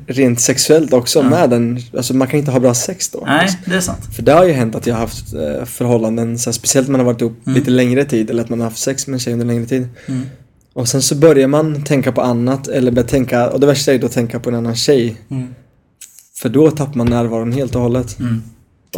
[0.06, 1.28] rent sexuellt också Ja.
[1.30, 1.78] med den.
[1.96, 3.22] Alltså man kan inte ha bra sex då.
[3.26, 4.00] Nej, det är sant.
[4.16, 6.92] För det har ju hänt att jag har haft eh, förhållanden, så här, speciellt när
[6.92, 7.58] man har varit ihop Mm.
[7.58, 9.88] lite längre tid eller att man har haft sex med en tjej under längre tid.
[10.06, 10.22] Mm.
[10.72, 13.92] Och sen så börjar man tänka på annat eller börjar tänka, och det värsta är
[13.92, 15.16] ju då att tänka på en annan tjej.
[15.30, 15.54] Mm.
[16.40, 18.18] För då tappar man närvaron helt och hållet.
[18.18, 18.42] Mm.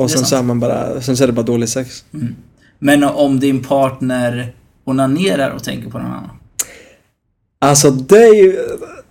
[0.05, 2.05] Och är sen så är man bara, sen så är det bara dålig sex.
[2.15, 2.35] Mm.
[2.79, 4.53] Men om din partner
[4.85, 6.31] onanerar och tänker på någon annan.
[7.59, 8.53] Alltså det är ju,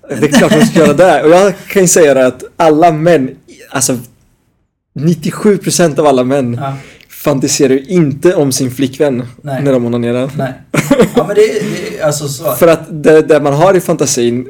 [0.09, 1.23] det är klart man ska göra det.
[1.23, 3.35] Och jag kan ju säga det att alla män,
[3.69, 3.97] alltså
[4.99, 6.73] 97% av alla män Ja.
[7.09, 9.63] fantiserar ju inte om sin flickvän Nej.
[9.63, 10.31] när de onanerar.
[10.37, 10.53] Nej.
[11.15, 12.51] Ja men det, det alltså så.
[12.51, 14.47] För att det, det man har i fantasin,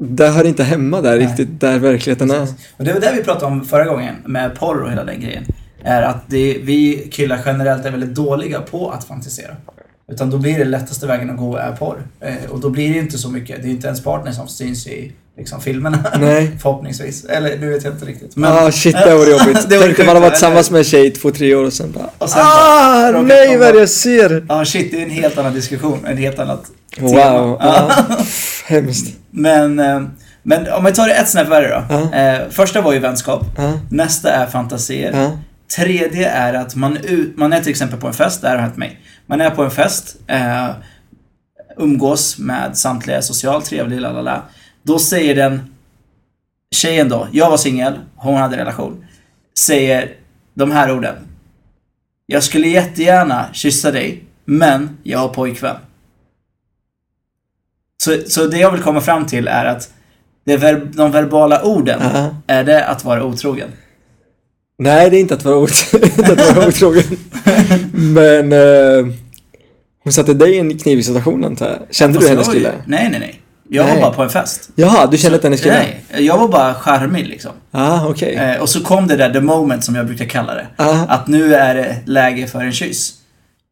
[0.00, 1.26] det hör inte hemma där Nej.
[1.26, 2.46] riktigt, där verkligheten är.
[2.76, 5.44] Och det var det vi pratade om förra gången med porr och hela den grejen.
[5.84, 9.56] Är att det, vi killar generellt är väldigt dåliga på att fantisera.
[10.12, 12.02] Utan då blir det lättaste vägen att gå är porr.
[12.20, 14.86] Eh, och då blir det inte så mycket, det är inte ens partner som syns
[14.86, 15.98] i liksom, filmerna.
[16.20, 16.50] Nej.
[16.62, 17.24] Förhoppningsvis.
[17.24, 18.36] Eller nu vet jag inte riktigt.
[18.36, 19.66] Men, ah shit, det vore jobbigt.
[19.68, 21.72] Det Tänk om man har varit tillsammans med en tjej i två, tre år och
[21.72, 24.46] sen bara Och sen Ah, bara nej vad jag ser!
[24.48, 25.98] Ja shit, det är en helt annan diskussion.
[26.06, 26.64] En helt annat
[26.98, 27.20] Wow, tema.
[27.20, 27.58] ja.
[27.60, 28.16] Ja.
[28.66, 29.16] hemskt.
[29.30, 30.02] Men, eh,
[30.42, 31.94] men om vi tar det ett snäpp värre då.
[32.12, 32.18] Ja.
[32.18, 33.44] Eh, första var ju vänskap.
[33.56, 35.30] Ja, Nästa är fantasier.
[35.76, 38.62] Tredje är att man, ut, man är till exempel på en fest, det här har
[38.62, 39.00] hänt mig.
[39.26, 40.70] Man är på en fest, eh,
[41.76, 44.42] umgås med samtliga, socialt trevlig, lalala.
[44.82, 45.74] Då säger den
[46.70, 49.06] tjejen då, jag var singel, hon hade relation,
[49.58, 50.14] säger
[50.54, 51.14] de här orden.
[52.26, 55.76] Jag skulle jättegärna kyssa dig, men jag har pojkvän.
[58.02, 59.92] Så, så det jag vill komma fram till är att
[60.44, 60.56] det
[60.96, 62.36] de verbala orden, ja.
[62.46, 63.68] är det att vara otrogen?
[64.78, 67.02] Nej, det är inte att vara, ot- inte att vara otrogen.
[67.92, 69.06] Men eh,
[70.04, 71.78] hon satte dig i en knivig situation antar jag.
[71.94, 72.72] Kände Fast du hennes ju- kille?
[72.86, 73.40] Nej, nej, nej.
[73.70, 73.94] Jag Nej.
[73.94, 74.70] var bara på en fest.
[74.74, 75.74] Jaha, du kände inte hennes kille?
[76.10, 77.50] Nej, jag var bara charmig liksom.
[77.70, 78.34] Ah, okej.
[78.34, 80.66] Eh, och så kom det där the moment som jag brukar kalla det.
[80.76, 80.92] Ah.
[81.08, 83.12] Att nu är det läge för en kyss.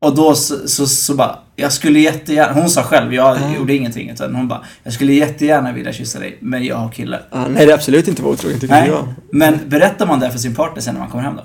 [0.07, 3.55] Och då så, så, så bara, jag skulle jättegärna, hon sa själv, jag Ah.
[3.59, 4.11] gjorde ingenting.
[4.11, 7.21] Utan hon bara, jag skulle jättegärna vilja kyssa dig, men jag har kille.
[7.31, 9.09] Ah, nej, det är absolut inte vara otrogen tycker Nej, jag.
[9.33, 11.43] men berättar man det för sin partner sen när man kommer hem då?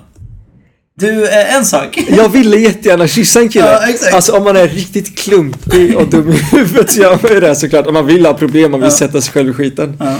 [0.94, 1.98] Du, eh, en sak.
[2.08, 3.66] Jag ville jättegärna kyssa en kille.
[3.66, 4.14] Ja, exakt.
[4.14, 7.56] Alltså om man är riktigt klumpig och dum i huvudet så gör man ju det
[7.56, 7.86] såklart.
[7.86, 8.96] Om man vill ha problem, man vill Ja.
[8.96, 9.96] sätta sig själv i skiten.
[10.00, 10.16] Ja.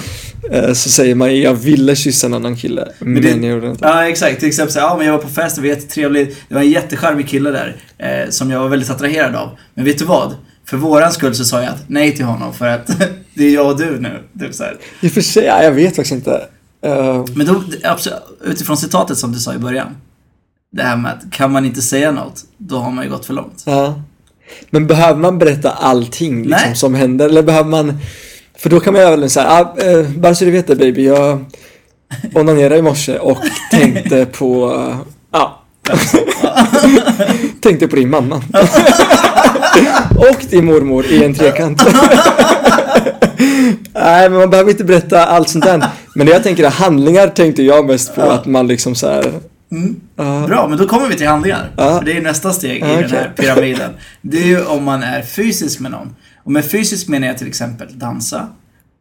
[0.50, 3.84] Eh, Så säger man jag ville kyssa en annan kille, men, det- jag gjorde inte.
[3.84, 4.38] Ja, exakt.
[4.38, 6.36] Till exempel så här, ja men jag var på fest, det var jättetrevligt.
[6.48, 9.50] Det var en jättecharmig kille där, eh, som jag var väldigt attraherad av.
[9.74, 10.34] Men vet du vad?
[10.64, 12.86] För våran skull så sa jag att nej till honom för att
[13.34, 14.18] det är jag och du nu.
[14.40, 14.76] Typ så här.
[15.00, 16.44] I och för sig, ja, jag vet faktiskt inte.
[16.84, 19.96] Eh, Men då, absolut, utifrån citatet som du sa i början.
[20.76, 23.34] Det här med att kan man inte säga något, då har man ju gått för
[23.34, 23.62] långt.
[23.66, 24.02] ja.
[24.70, 26.76] Men behöver man berätta allting liksom, Nej.
[26.76, 27.28] som händer?
[27.28, 27.98] Eller behöver man...
[28.62, 31.44] För då kan man så här, ah, eh, bara så du vet det baby, jag
[32.34, 33.38] onanerade i morse och
[33.70, 34.96] tänkte på, eh,
[35.32, 35.62] ja.
[37.60, 38.36] tänkte på din mamma.
[40.16, 41.82] och din mormor i en trekant.
[43.94, 45.84] Nej, men man behöver inte berätta allt sånt där.
[46.14, 48.32] Men det jag tänker är handlingar tänkte jag mest på Ja.
[48.32, 49.32] att man liksom så här.
[49.72, 49.96] Mm.
[50.46, 51.70] Bra, men då kommer vi till handlingar.
[51.76, 51.98] Ja.
[51.98, 53.90] För det är nästa steg i Ja, den här pyramiden.
[54.20, 56.14] Det är ju om man är fysisk med någon.
[56.44, 58.48] Och med fysisk menar jag till exempel dansa,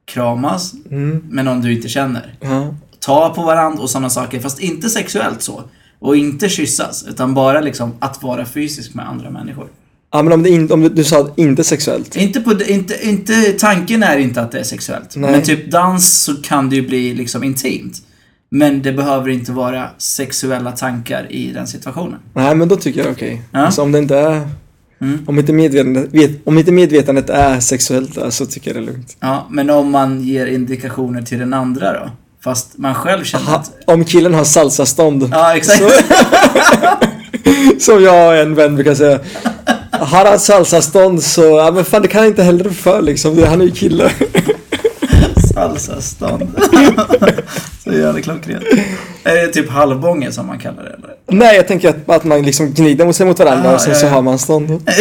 [0.05, 2.35] kramas Mm, med någon du inte känner.
[2.41, 2.75] ja.
[2.99, 5.63] Ta på varandra och sådana saker, fast inte sexuellt så.
[5.99, 9.67] Och inte kyssas, utan bara liksom att vara fysisk med andra människor.
[10.11, 12.15] ja, men om, det in, om du, du sa inte sexuellt.
[12.15, 15.15] Inte på, inte, inte, tanken är inte att det är sexuellt.
[15.15, 15.31] Nej.
[15.31, 17.97] Men typ dans så kan det ju bli liksom intimt.
[18.49, 22.19] Men det behöver inte vara sexuella tankar i den situationen.
[22.33, 23.41] Nej, men då tycker jag det är okej.
[23.51, 23.59] Ja.
[23.59, 24.49] Alltså om det inte är,
[25.01, 25.19] Mm.
[25.27, 28.93] om inte medvetandet, vet, om inte medvetandet är sexuellt där, så tycker jag det är
[28.93, 29.17] lugnt.
[29.19, 32.11] Ja, men om man ger indikationer till den andra då?
[32.43, 33.71] Fast man själv känner Aha, att...
[33.85, 35.29] om killen har salsastånd.
[35.31, 35.79] Ja, exakt.
[35.79, 35.89] Så,
[37.79, 39.19] som jag och en vän brukar säga.
[39.91, 43.43] Har han salsastånd så, ja men fan det kan han inte heller för liksom.
[43.43, 44.11] Han är ju kille.
[45.69, 46.49] Salsastånd.
[47.83, 48.63] så jävla klockrent.
[49.23, 51.15] Är det typ halvbånge som man kallar det eller?
[51.27, 53.99] Nej, jag tänker att, att man liksom gnider sig mot varandra Ah, och sen ja,
[53.99, 54.09] så ja.
[54.09, 54.89] har man stånd.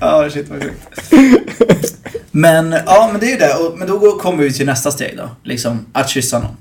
[0.00, 1.96] Ja, shit vad sjukt.
[2.30, 3.54] Men, ja men det är ju det.
[3.54, 5.28] Och, men då går- kommer vi till nästa steg då.
[5.42, 6.56] Liksom, att kyssa någon.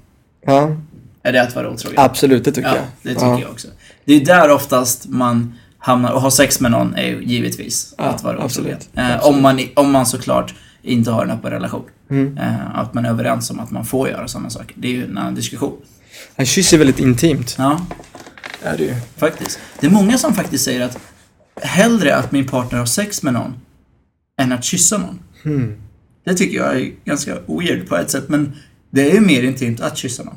[0.45, 0.75] Ja,
[1.23, 1.99] Är det att vara otrogen?
[1.99, 2.83] absolut, det tycker Ja, jag.
[3.01, 3.39] det tycker ja.
[3.41, 3.67] jag också.
[4.05, 8.03] Det är där oftast man hamnar, och har sex med någon är ju givetvis Ja,
[8.03, 8.45] att vara otrogen.
[8.45, 8.89] absolut.
[8.97, 9.35] Eh, Absolut.
[9.35, 11.83] om, man, om man såklart inte har en öppen relation.
[12.09, 12.37] Mm.
[12.37, 14.75] Eh, att man är överens om att man får göra sådana saker.
[14.79, 15.77] Det är ju en annan diskussion.
[16.35, 17.55] En kyss är väldigt intimt.
[17.57, 17.85] Ja,
[18.63, 18.93] Är det ju.
[19.17, 19.59] faktiskt.
[19.79, 20.97] Det är många som faktiskt säger att
[21.61, 23.53] hellre att min partner har sex med någon
[24.41, 25.19] än att kyssa någon.
[25.43, 25.75] Hmm.
[26.25, 28.55] Det tycker jag är ganska weird på ett sätt, men
[28.89, 30.35] det är ju mer intimt att kyssa någon.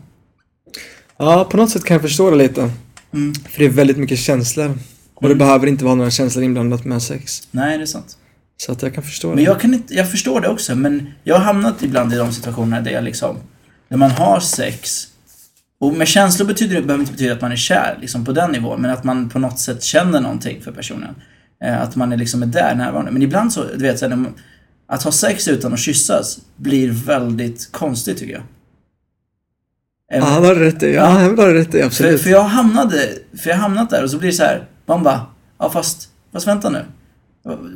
[1.19, 2.71] Ja, på något sätt kan jag förstå det lite.
[3.13, 3.35] Mm.
[3.35, 4.79] För det är väldigt mycket känslor.
[5.15, 5.39] Och det Mm.
[5.39, 7.49] behöver inte vara några känslor inblandat med sex.
[7.51, 8.19] Nej, det är sant.
[8.57, 9.35] Så att jag kan förstå det.
[9.35, 12.33] Men jag kan inte, jag förstår det också, men jag har hamnat ibland i de
[12.33, 13.37] situationerna där jag liksom,
[13.89, 15.09] där man har sex,
[15.79, 18.53] och med känslor betyder det, behöver inte betyda att man är kär, liksom på den
[18.53, 21.15] nivån, men att man på något sätt känner någonting för personen.
[21.65, 23.11] Eh, att man är liksom är där närvarande.
[23.11, 24.31] Men ibland så, du vet, så här, när
[24.89, 28.43] att ha sex utan att kyssas blir väldigt konstigt tycker jag.
[30.09, 30.95] Ja, det har rätt i.
[30.95, 31.79] Ja, det har rätt i.
[31.79, 32.23] för, Absolut.
[32.23, 33.09] för jag hamnade,
[33.43, 35.27] för jag hamnat där och så blir det så här, man bara,
[35.59, 36.85] ja fast, fast vänta nu.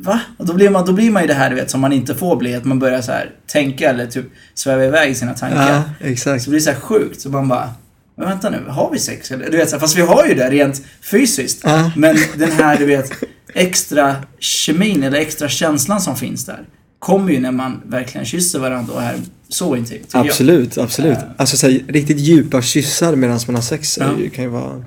[0.01, 0.19] Va?
[0.37, 2.15] Och då blir, man, då blir man ju det här du vet som man inte
[2.15, 5.83] får bli, att man börjar så här tänka eller typ sväva iväg i sina tankar.
[5.99, 6.43] Ja, exakt.
[6.43, 7.69] Så blir det så här sjukt, så man bara,
[8.17, 9.49] men vänta nu, har vi sex eller?
[9.51, 10.81] Du vet, så här, fast vi har ju det rent
[11.11, 11.61] fysiskt.
[11.63, 11.91] Ja.
[11.95, 13.11] Men den här, du vet,
[13.53, 16.65] extra kemin eller extra känslan som finns där
[16.99, 19.15] kommer ju när man verkligen kysser varandra och är
[19.49, 20.01] så intimt.
[20.03, 20.27] tycker jag.
[20.27, 21.17] Absolut, absolut.
[21.21, 21.33] Ja.
[21.37, 24.11] Alltså så här, riktigt djupa kyssar medan man har sex Ja.
[24.33, 24.83] kan ju vara...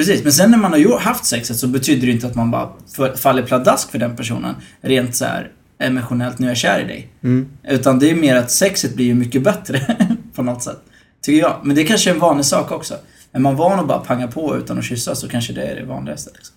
[0.00, 2.70] Precis, men sen när man har haft sexet så betyder det inte att man bara
[3.16, 4.54] faller pladask för den personen.
[4.80, 7.08] Rent så här emotionellt, nu är jag kär i dig.
[7.22, 7.48] Mm.
[7.68, 9.96] Utan det är mer att sexet blir ju mycket bättre
[10.34, 10.78] på något sätt.
[11.22, 11.60] Tycker jag.
[11.62, 12.94] Men det är kanske är en vanlig sak också.
[13.32, 15.84] Är man van att bara panga på utan att kyssa så kanske det är det
[15.84, 16.30] vanligaste.
[16.34, 16.56] Liksom.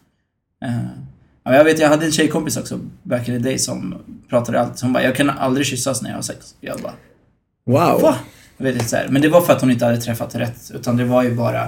[1.43, 3.95] Ja, jag vet, jag hade en tjejkompis också back in the day som
[4.29, 6.55] pratade alltid, hon bara, jag kan aldrig kyssas när jag har sex.
[6.61, 6.93] Jag bara,
[7.65, 8.01] Wow.
[8.01, 8.15] Va?
[8.57, 9.07] Jag vet inte så här.
[9.07, 10.71] Men det var för att hon inte hade träffat rätt.
[10.73, 11.67] Utan det var ju bara...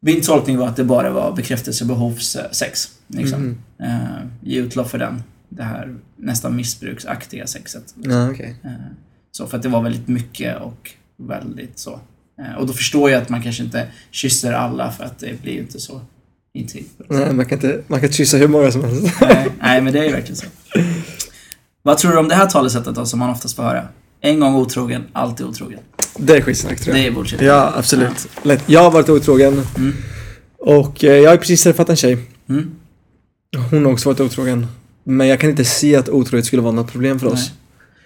[0.00, 2.88] Min tolkning var att det bara var bekräftelsebehovssex.
[3.06, 3.58] Liksom.
[3.78, 4.00] Mm.
[4.00, 5.22] Eh, ge utlopp för den.
[5.48, 7.94] Det här nästan missbruksaktiga sexet.
[8.02, 8.56] Ja, okej.
[8.64, 8.70] Eh,
[9.30, 12.00] så för att det var väldigt mycket och väldigt så.
[12.40, 15.52] Eh, och då förstår jag att man kanske inte kysser alla för att det blir
[15.52, 16.00] ju inte så
[16.54, 16.92] intimt.
[17.08, 19.20] Nej, man kan inte, man kan inte kyssa hur många som helst.
[19.20, 20.46] nej, nej, men det är ju verkligen så.
[21.82, 23.88] Vad tror du om det här talesättet då, som man oftast får höra?
[24.26, 25.78] En gång otrogen, alltid otrogen.
[26.18, 27.04] Det är skitsnack tror jag.
[27.04, 27.40] Det är bullshit.
[27.40, 28.28] Ja, absolut.
[28.42, 28.62] Lätt.
[28.66, 29.62] Jag har varit otrogen.
[29.76, 29.92] Mm.
[30.58, 32.18] Och eh, jag har precis träffat en tjej.
[32.48, 32.70] Mm.
[33.70, 34.66] Hon har också varit otrogen.
[35.04, 37.34] Men jag kan inte se att otrohet skulle vara något problem för oss.
[37.50, 37.54] Nej.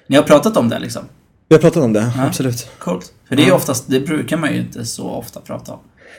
[0.06, 1.02] Ni har pratat om det liksom?
[1.48, 2.26] Vi har pratat om det, Ja.
[2.26, 2.68] absolut.
[2.78, 3.12] Coolt.
[3.28, 3.54] För det är Ja.
[3.54, 5.78] oftast, det brukar man ju inte så ofta prata om.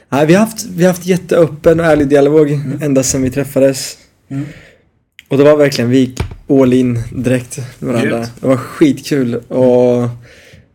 [0.10, 3.98] Nej, vi har haft, vi har haft jätteöppen och ärlig dialog ända sedan vi träffades.
[4.30, 4.46] Mm.
[5.28, 6.20] Och det var verkligen, vi gick
[6.52, 8.10] all in direkt med varandra.
[8.18, 8.32] Grymt.
[8.42, 10.10] Det var skitkul och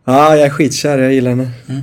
[0.05, 1.51] ja, jag är skitkär, jag gillar henne.
[1.67, 1.81] Mm.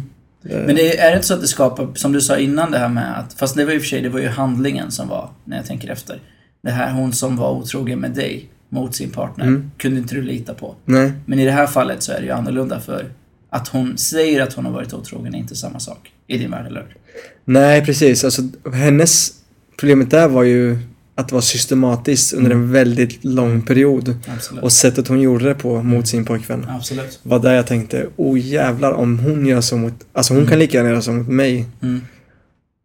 [0.48, 2.78] Eh, Men det är det inte så att det skapar, som du sa innan det
[2.78, 5.30] här med att, fast det var och för sig, det var ju handlingen som var,
[5.44, 6.20] när jag tänker efter.
[6.62, 8.48] Det här hon som var otrogen med dig.
[8.68, 9.70] mot sin partner Mm.
[9.78, 10.74] kunde inte du lita på.
[10.84, 11.12] Nej.
[11.26, 13.04] Men i det här fallet så är det ju annorlunda för
[13.50, 16.66] att hon säger att hon har varit otrogen är inte samma sak i din värld,
[16.66, 16.96] eller hur?
[17.44, 18.24] Nej, precis.
[18.24, 19.32] Alltså, hennes
[19.80, 20.78] problemet där var ju
[21.14, 24.16] att det var systematiskt under en väldigt lång period.
[24.34, 24.64] Absolut.
[24.64, 27.20] Och sättet hon gjorde det på mot sin pojkvän Absolut.
[27.22, 30.76] var där jag tänkte, oh jävlar om hon gör så mot, alltså hon kan lika
[30.76, 31.66] gärna göra så mot mig.
[31.82, 32.00] Mm.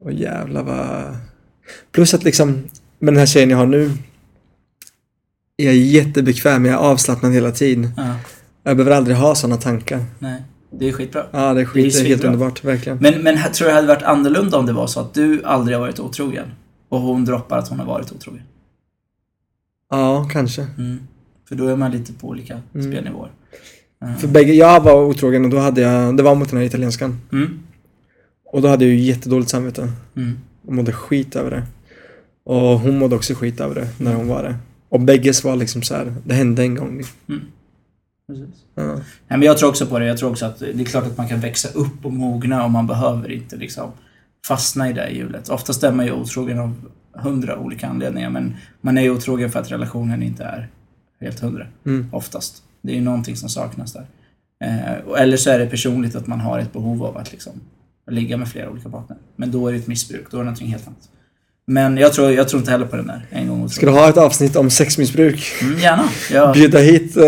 [0.03, 1.15] Och jävlar vad...
[1.91, 2.63] Plus att liksom,
[2.99, 3.91] med den här tjejen jag har nu,
[5.57, 7.91] är jag jättebekväm, jag är avslappnad hela tiden.
[7.97, 8.15] Ja,
[8.63, 10.05] Jag behöver aldrig ha sådana tankar.
[10.19, 10.43] nej.
[10.71, 11.25] Det är skitbra.
[11.31, 12.27] Ja, det är skit, det är, helt svinbra.
[12.27, 12.97] underbart, verkligen.
[12.97, 15.77] Men, men tror du det hade varit annorlunda om det var så att du aldrig
[15.77, 16.45] har varit otrogen
[16.89, 18.43] och hon droppar att hon har varit otrogen?
[19.89, 20.67] Ja, kanske.
[20.77, 20.99] Mm.
[21.47, 22.91] För då är man lite på olika Mm.
[22.91, 23.31] spelnivåer.
[24.03, 24.17] Mm.
[24.17, 27.21] För bägge, jag var otrogen och då hade jag, det var mot den här italienskan.
[27.31, 27.59] Mm.
[28.45, 29.91] Och då hade jag ju jättedåligt samvete.
[30.15, 30.37] Mm.
[30.67, 31.63] Och mådde skit över det.
[32.43, 34.55] Och hon mådde också skit över det när hon var det.
[34.89, 37.03] Och bägges var liksom så här, det hände en gång.
[37.29, 37.41] Mm.
[38.27, 38.55] Precis.
[38.75, 38.83] Ja.
[38.93, 40.05] Nej, men jag tror också på det.
[40.05, 42.71] Jag tror också att det är klart att man kan växa upp och mogna och
[42.71, 43.91] man behöver inte liksom
[44.47, 45.49] fastna i det hjulet.
[45.49, 46.75] Oftast är man ju otrogen av
[47.13, 50.69] hundra olika anledningar men man är ju otrogen för att relationen inte är
[51.21, 51.67] helt hundra.
[51.85, 52.09] Mm.
[52.11, 52.63] Oftast.
[52.81, 54.07] Det är ju någonting som saknas där.
[54.63, 57.53] Eh, eller så är det personligt att man har ett behov av att liksom
[58.11, 59.17] ligga med flera olika partner.
[59.35, 60.31] Men då är det ett missbruk.
[60.31, 61.09] Då är det någonting helt annat.
[61.71, 63.25] Men jag tror, jag tror inte heller på den där.
[63.29, 65.53] En gång Ska du ha ett avsnitt om sexmissbruk?
[65.61, 66.03] Mm, gärna.
[66.31, 67.23] Jag, Bjuda hit eh,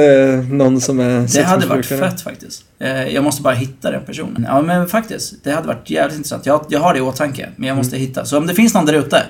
[0.49, 2.63] någon som är Det hade varit fett faktiskt.
[2.79, 4.45] Eh, Jag måste bara hitta den personen.
[4.49, 6.45] Ja men faktiskt, det hade varit jävligt intressant.
[6.45, 8.25] Jag, jag har det i åtanke, men jag måste hitta.
[8.25, 9.23] Så om det finns någon där ute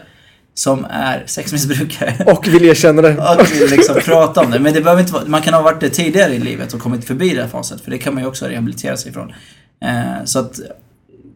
[0.53, 3.17] som är sexmissbrukare Och vill erkänna det.
[3.17, 4.59] och vill liksom prata om det.
[4.59, 7.05] Men det behöver inte vara, man kan ha varit det tidigare i livet och kommit
[7.05, 7.81] förbi det här faset.
[7.81, 9.33] För det kan man ju också rehabilitera sig ifrån.
[9.85, 10.59] Eh, Så att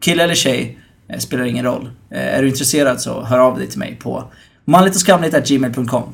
[0.00, 0.78] kille eller tjej,
[1.12, 1.90] eh, spelar ingen roll.
[2.10, 4.24] Eh, Är du intresserad så hör av dig till mig på
[4.64, 6.10] manligtochskamligt.gmail.com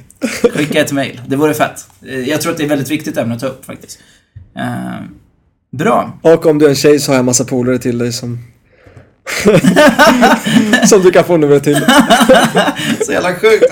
[0.54, 1.86] Skicka ett mail, det vore fett.
[2.08, 3.98] Eh, Jag tror att det är ett väldigt viktigt ämne att ta upp faktiskt.
[4.56, 5.04] Eh,
[5.76, 6.18] Bra.
[6.22, 8.38] Och om du är en tjej så har jag massa polare till dig som...
[10.86, 11.74] som du kan få numret till.
[13.06, 13.64] Så jävla sjukt.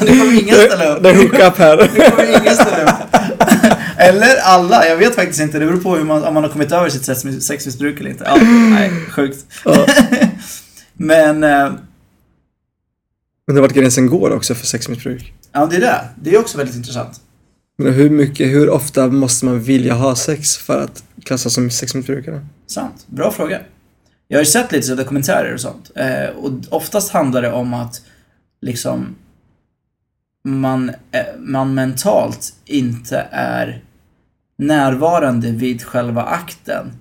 [0.00, 1.02] Det kommer ingen ställa upp.
[1.02, 1.76] Det är hookup här.
[1.76, 3.16] Det kommer ingen ställa upp.
[3.96, 5.58] Eller alla, jag vet faktiskt inte.
[5.58, 8.24] Det beror på hur man, om man har kommit över sitt sex- sexmissbruk eller inte.
[8.26, 8.36] Ja,
[8.70, 9.46] nej, sjukt.
[9.64, 9.86] Ja.
[10.94, 11.72] Men, eh,
[13.52, 15.32] det vart gränsen går också för sexmissbruk.
[15.52, 16.00] ja det är det.
[16.22, 17.20] Det är också väldigt intressant.
[17.78, 22.46] Men hur mycket, hur ofta måste man vilja ha sex för att klassas som sexmissbrukare?
[22.66, 23.04] Sant.
[23.06, 23.60] Bra fråga.
[24.28, 25.90] Jag har ju sett lite dokumentärer och sånt.
[25.96, 28.02] Eh, och oftast handlar det om att
[28.62, 29.14] liksom
[30.44, 33.82] man, eh, man mentalt inte är
[34.58, 36.92] närvarande vid själva akten.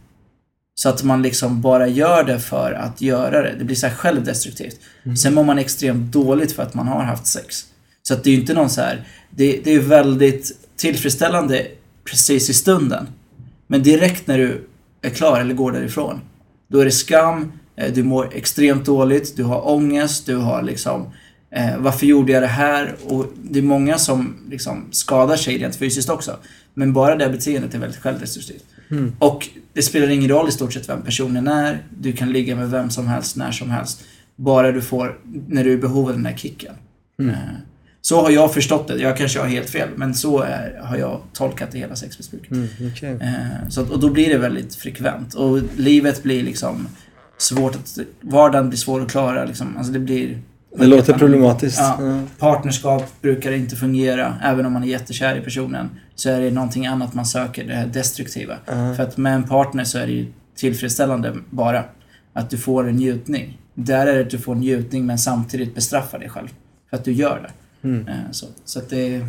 [0.76, 3.56] Så att man liksom bara gör det för att göra det.
[3.60, 4.80] Det blir så här självdestruktivt.
[5.18, 7.66] Sen mår man extremt dåligt för att man har haft sex.
[8.04, 9.08] Så att det är ju inte någon så här.
[9.30, 11.68] Det, det är väldigt tillfredsställande
[12.06, 13.08] precis i stunden.
[13.68, 14.68] Men direkt när du
[15.02, 16.22] är klar eller går därifrån,
[16.68, 21.14] då är det skam, eh, du mår extremt dåligt, du har ångest, du har liksom
[21.56, 22.96] eh, varför gjorde jag det här?
[23.04, 26.38] Och det är många som liksom skadar sig rent fysiskt också.
[26.74, 28.66] Men bara det beteendet är väldigt självdestruktivt.
[28.92, 29.16] Mm.
[29.20, 31.84] Och det spelar ingen roll i stort sett vem personen är.
[32.00, 34.04] Du kan ligga med vem som helst, när som helst.
[34.36, 36.74] Bara du får, när du är i behov av den här kicken.
[37.20, 37.32] Mm.
[37.32, 37.38] Eh,
[38.02, 38.98] Så har jag förstått det.
[38.98, 42.52] Jag kanske har helt fel, men så är, har jag tolkat det hela sexmissbruket.
[42.52, 43.18] Mm, okej.
[43.22, 45.34] Eh, Så att, och då blir det väldigt frekvent.
[45.34, 46.88] Och livet blir liksom
[47.38, 47.98] svårt att...
[48.22, 49.78] Vardagen blir svår att klara liksom.
[49.78, 50.40] Alltså det blir...
[50.76, 51.80] Det låter problematiskt.
[51.80, 52.20] Ja.
[52.40, 54.36] Partnerskap brukar inte fungera.
[54.44, 55.90] Även om man är jättekär i personen.
[56.16, 57.64] Så är det någonting annat man söker.
[57.68, 58.58] Det här destruktiva.
[58.66, 58.94] Ja.
[58.96, 61.84] För att med en partner så är det ju tillfredsställande bara.
[62.34, 63.58] Att du får en njutning.
[63.74, 66.48] Där är det att du får njutning men samtidigt bestraffar dig själv.
[66.90, 67.50] För att du gör
[67.82, 67.88] det.
[67.88, 68.08] Mm.
[68.08, 69.26] Eh, Så, så att det,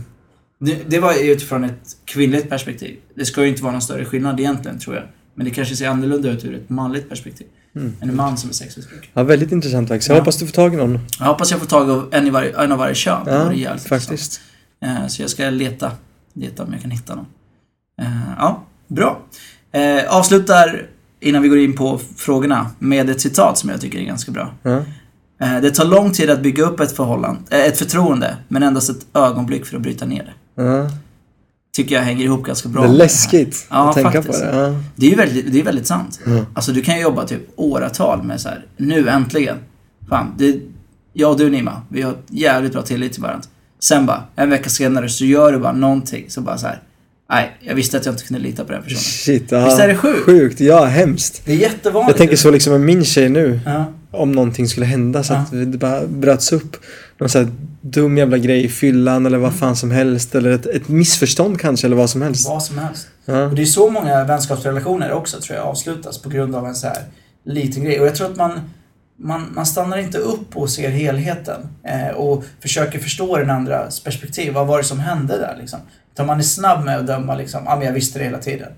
[0.59, 0.79] det...
[0.91, 2.97] Det var utifrån ett kvinnligt perspektiv.
[3.15, 5.05] Det ska ju inte vara någon större skillnad egentligen tror jag.
[5.35, 7.47] Men det kanske ser annorlunda ut ur ett manligt perspektiv.
[7.77, 7.97] Mm.
[8.01, 9.11] En man som är sexmissbrukare.
[9.15, 10.09] ja, väldigt intressant faktiskt.
[10.09, 10.21] Jag Ja.
[10.21, 10.99] hoppas du får tag i någon.
[11.19, 13.25] Jag hoppas jag får tag av en, i varje, en av varje kön.
[13.25, 13.83] Det Ja, intressant.
[13.83, 14.41] faktiskt.
[14.85, 15.93] Eh, Så jag ska leta,
[16.35, 17.27] leta om jag kan hitta någon.
[18.03, 18.07] Eh,
[18.39, 19.21] Ja, bra.
[19.73, 20.87] Eh, Avslutar,
[21.21, 24.55] innan vi går in på frågorna, med ett citat som jag tycker är ganska bra.
[25.41, 29.07] Eh, Det tar lång tid att bygga upp ett förhållande, ett förtroende, men endast ett
[29.15, 30.63] ögonblick för att bryta ner det.
[30.63, 30.91] Ja.
[31.75, 32.83] Tycker jag hänger ihop ganska bra.
[32.83, 34.41] Det är läskigt Ja, att tänka faktiskt.
[34.45, 34.57] på det.
[34.57, 34.75] Ja.
[34.97, 36.21] Det är ju väldigt, det är väldigt sant.
[36.27, 36.45] Ja.
[36.55, 38.67] Alltså du kan ju jobba typ åratal med så här.
[38.77, 39.57] nu äntligen.
[40.09, 40.57] Fan, det,
[41.13, 43.47] jag och du Nima, vi har jävligt bra tillit till varandra.
[43.81, 46.81] Sen bara, en vecka senare så gör du bara någonting så bara så här.
[47.31, 49.01] Nej, jag visste att jag inte kunde lita på den personen.
[49.01, 49.65] Shit, ja.
[49.65, 50.25] Visst är det sjukt?
[50.25, 51.43] Sjukt, ja hemskt.
[51.45, 52.09] Det är jättevanligt.
[52.11, 53.61] Jag tänker så liksom med min tjej nu.
[53.67, 55.39] Ja, Om någonting skulle hända så Ja.
[55.39, 56.77] att det bara bröts upp.
[57.19, 60.35] Någon sån här dum jävla grej i fyllan eller vad fan som helst.
[60.35, 62.49] Eller ett, ett missförstånd kanske eller vad som helst.
[62.49, 63.09] Vad som helst.
[63.25, 63.45] Ja.
[63.45, 66.87] Och det är så många vänskapsrelationer också tror jag avslutas på grund av en så
[66.87, 67.03] här
[67.45, 68.01] liten grej.
[68.01, 68.61] Och jag tror att man,
[69.17, 74.53] man, man stannar inte upp och ser helheten eh, och försöker förstå den andras perspektiv.
[74.53, 75.81] Vad var det som hände där liksom?
[76.13, 78.73] Utan man är snabb med att döma liksom, ja men jag visste det hela tiden.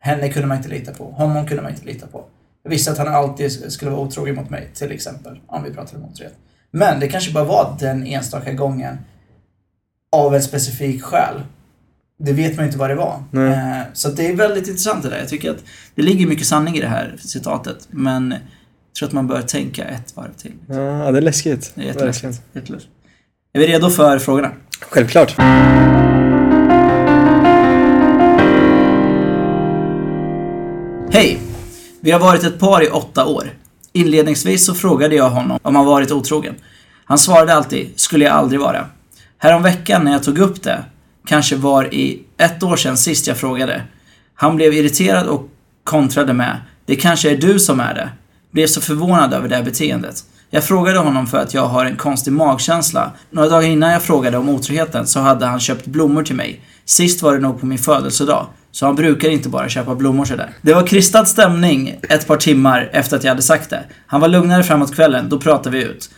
[0.00, 2.24] Henne kunde man inte lita på, honom kunde man inte lita på.
[2.62, 5.40] Jag visste att han alltid skulle vara otrogen mot mig, till exempel.
[5.46, 6.34] Om vi pratar om otrohet.
[6.70, 8.98] Men det kanske bara var den enstaka gången
[10.12, 11.42] av en specifik skäl.
[12.18, 13.22] Det vet man ju inte vad det var.
[13.30, 13.52] Nej.
[13.52, 15.18] Eh, så det är väldigt intressant det där.
[15.18, 17.88] Jag tycker att det ligger mycket sanning i det här citatet.
[17.90, 20.52] Men jag tror att man bör tänka ett varv till.
[20.66, 20.74] Ja,
[21.10, 21.72] det är läskigt.
[21.74, 22.42] Det är jätteläskigt.
[22.52, 22.92] Jätteläskigt.
[23.52, 24.52] Är vi redo för frågorna?
[24.80, 25.34] Självklart.
[31.12, 31.38] Hej!
[32.00, 33.50] Vi har varit ett par i åtta år.
[33.92, 36.54] Inledningsvis så frågade jag honom om han varit otrogen.
[37.04, 38.86] Han svarade alltid, skulle jag aldrig vara.
[39.38, 40.84] Häromveckan när jag tog upp det,
[41.26, 43.82] kanske var i ett år sedan sist jag frågade.
[44.34, 45.48] Han blev irriterad och
[45.84, 48.08] kontrade med, det kanske är du som är det.
[48.50, 50.24] Blev så förvånad över det här beteendet.
[50.50, 53.12] Jag frågade honom för att jag har en konstig magkänsla.
[53.30, 56.60] Några dagar innan jag frågade om otroheten så hade han köpt blommor till mig.
[56.90, 58.46] Sist var det nog på min födelsedag.
[58.70, 60.50] Så han brukar inte bara köpa blommor sådär.
[60.62, 63.84] Det var kristad stämning ett par timmar efter att jag hade sagt det.
[64.06, 66.10] Han var lugnare framåt kvällen, då pratade vi ut.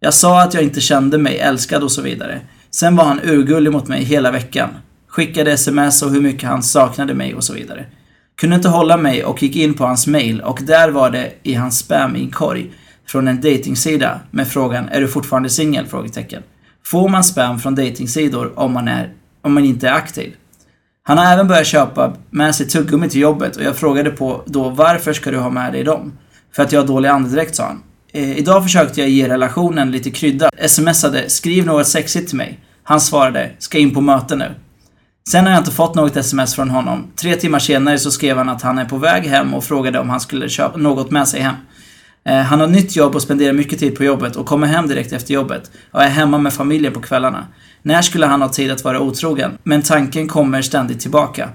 [0.00, 2.40] Jag sa att jag inte kände mig älskad och så vidare.
[2.70, 4.68] Sen var han urgullig mot mig hela veckan.
[5.08, 7.86] Skickade sms och hur mycket han saknade mig och så vidare.
[8.40, 11.54] Kunde inte hålla mig och gick in på hans mail och där var det i
[11.54, 12.70] hans spam-inkorg
[13.06, 15.86] från en datingsida med frågan “Är du fortfarande singel?”
[16.86, 20.34] Får man spam från datingsidor om man, är, om man inte är aktiv?
[21.02, 24.68] Han har även börjat köpa med sig tuggummi till jobbet och jag frågade på då
[24.68, 26.12] varför ska du ha med dig dem?
[26.52, 27.82] För att jag har dålig andedräkt sa han.
[28.12, 30.50] Eh, idag försökte jag ge relationen lite krydda.
[30.66, 32.58] Smsade “Skriv något sexigt till mig”.
[32.82, 34.54] Han svarade “Ska in på möte nu”.
[35.30, 37.12] Sen har jag inte fått något sms från honom.
[37.16, 40.10] Tre timmar senare så skrev han att han är på väg hem och frågade om
[40.10, 41.54] han skulle köpa något med sig hem.
[42.24, 45.12] Eh, han har nytt jobb och spenderar mycket tid på jobbet och kommer hem direkt
[45.12, 47.46] efter jobbet och är hemma med familjen på kvällarna.
[47.82, 49.58] När skulle han ha tid att vara otrogen?
[49.62, 51.48] Men tanken kommer ständigt tillbaka.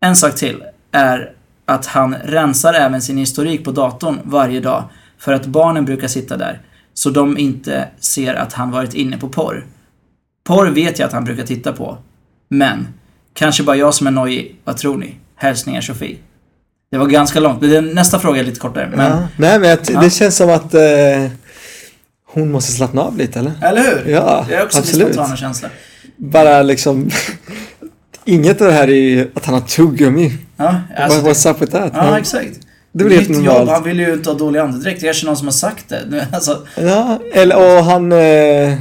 [0.00, 1.32] En sak till är
[1.66, 4.84] att han rensar även sin historik på datorn varje dag
[5.18, 6.60] för att barnen brukar sitta där
[6.94, 9.66] så de inte ser att han varit inne på porr.
[10.44, 11.98] Porr vet jag att han brukar titta på.
[12.48, 12.88] Men,
[13.34, 14.56] kanske bara jag som är nojig.
[14.64, 15.14] Vad tror ni?
[15.34, 16.18] Hälsningar Sofie.
[16.90, 18.90] Det var ganska långt, men nästa fråga är lite kortare.
[18.96, 19.28] Men, Ja.
[19.36, 20.00] Nej men jag, Ja.
[20.00, 20.80] det känns som att eh,
[22.32, 23.52] hon måste slappna av lite eller?
[23.62, 24.12] Eller hur?
[24.12, 25.06] Ja, det är också absolut.
[25.06, 25.68] min spontana känsla.
[26.16, 27.10] Bara liksom
[28.24, 30.32] Inget av det här är att han har tuggummi.
[30.56, 31.90] Ja, alltså, What- What's up with that?
[31.94, 32.50] ja Han- exakt.
[32.92, 33.70] det väl helt jobb, normalt.
[33.70, 35.00] han vill ju inte ha dålig andedräkt.
[35.00, 36.26] Det kanske någon som har sagt det.
[36.32, 38.74] Alltså, Ja, eller och han eh,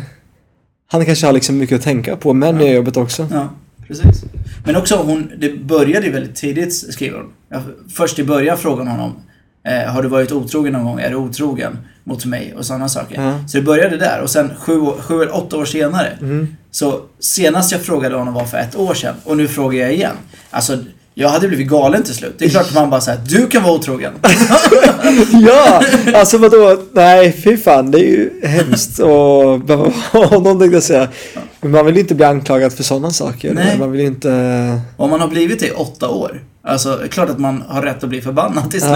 [0.92, 3.28] Han kanske har liksom mycket att tänka på men i jobbet också.
[3.32, 3.50] ja,
[3.88, 4.24] precis.
[4.66, 7.32] Men också hon, det började ju väldigt tidigt skriver hon.
[7.50, 7.62] Jag,
[7.94, 9.16] först i början frågade hon honom
[9.68, 11.00] eh, Har du varit otrogen någon gång?
[11.00, 12.54] Är du otrogen mot mig?
[12.58, 13.22] Och sådana saker.
[13.22, 13.48] Ja.
[13.48, 16.48] Så det började där och sen sju, sju eller åtta år senare Mm.
[16.72, 20.16] Så senast jag frågade honom var för ett år sedan och nu frågar jag igen.
[20.50, 20.78] Alltså,
[21.14, 22.36] jag hade blivit galen till slut.
[22.38, 24.14] Det är klart att man bara säger du kan vara otrogen.
[25.48, 26.82] Ja, alltså vadå?
[26.94, 27.92] Nej, fy fan.
[27.92, 31.08] Det är ju hemskt och behöva ha honom tänkte jag säga.
[31.62, 33.54] Men man vill inte bli anklagad för sådana saker.
[33.54, 33.78] Nej.
[33.80, 34.82] Man vill inte...
[34.98, 36.44] Om man har blivit det i åtta år.
[36.62, 38.92] Alltså, klart att man har rätt att bli förbannad till slut.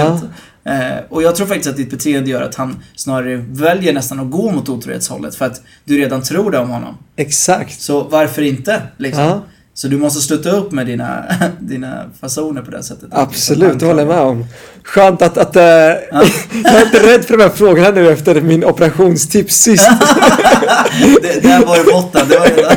[0.63, 0.71] Ja.
[0.71, 4.31] Eh, och jag tror faktiskt att ditt beteende gör att han snarare väljer nästan att
[4.31, 6.97] gå mot otrohetshållet för att du redan tror det om honom.
[7.15, 7.81] Exakt.
[7.81, 8.81] Så varför inte?
[8.97, 9.23] Liksom.
[9.23, 9.41] Ja.
[9.81, 11.23] Så du måste sluta upp med dina,
[11.59, 13.09] dina fasoner på det sättet.
[13.11, 14.45] Absolut, det håller jag med om.
[14.83, 15.95] Skönt att, att äh, jag
[16.65, 19.83] är inte rädd för de här frågorna nu efter min operationstips sist.
[21.21, 22.27] det, där var det botten.
[22.29, 22.71] Det var hela...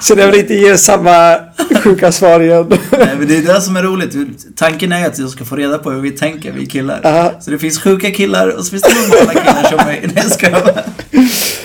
[0.00, 1.36] Så jag vill inte ge samma
[1.82, 2.66] sjuka svar igen.
[2.68, 4.16] Nej, men det är det som är roligt.
[4.56, 7.00] Tanken är att jag ska få reda på hur vi tänker, vi killar.
[7.02, 7.32] Ja.
[7.40, 10.00] Så det finns sjuka killar och så finns det normala killar som mig.
[10.02, 10.84] Nej, jag skojar.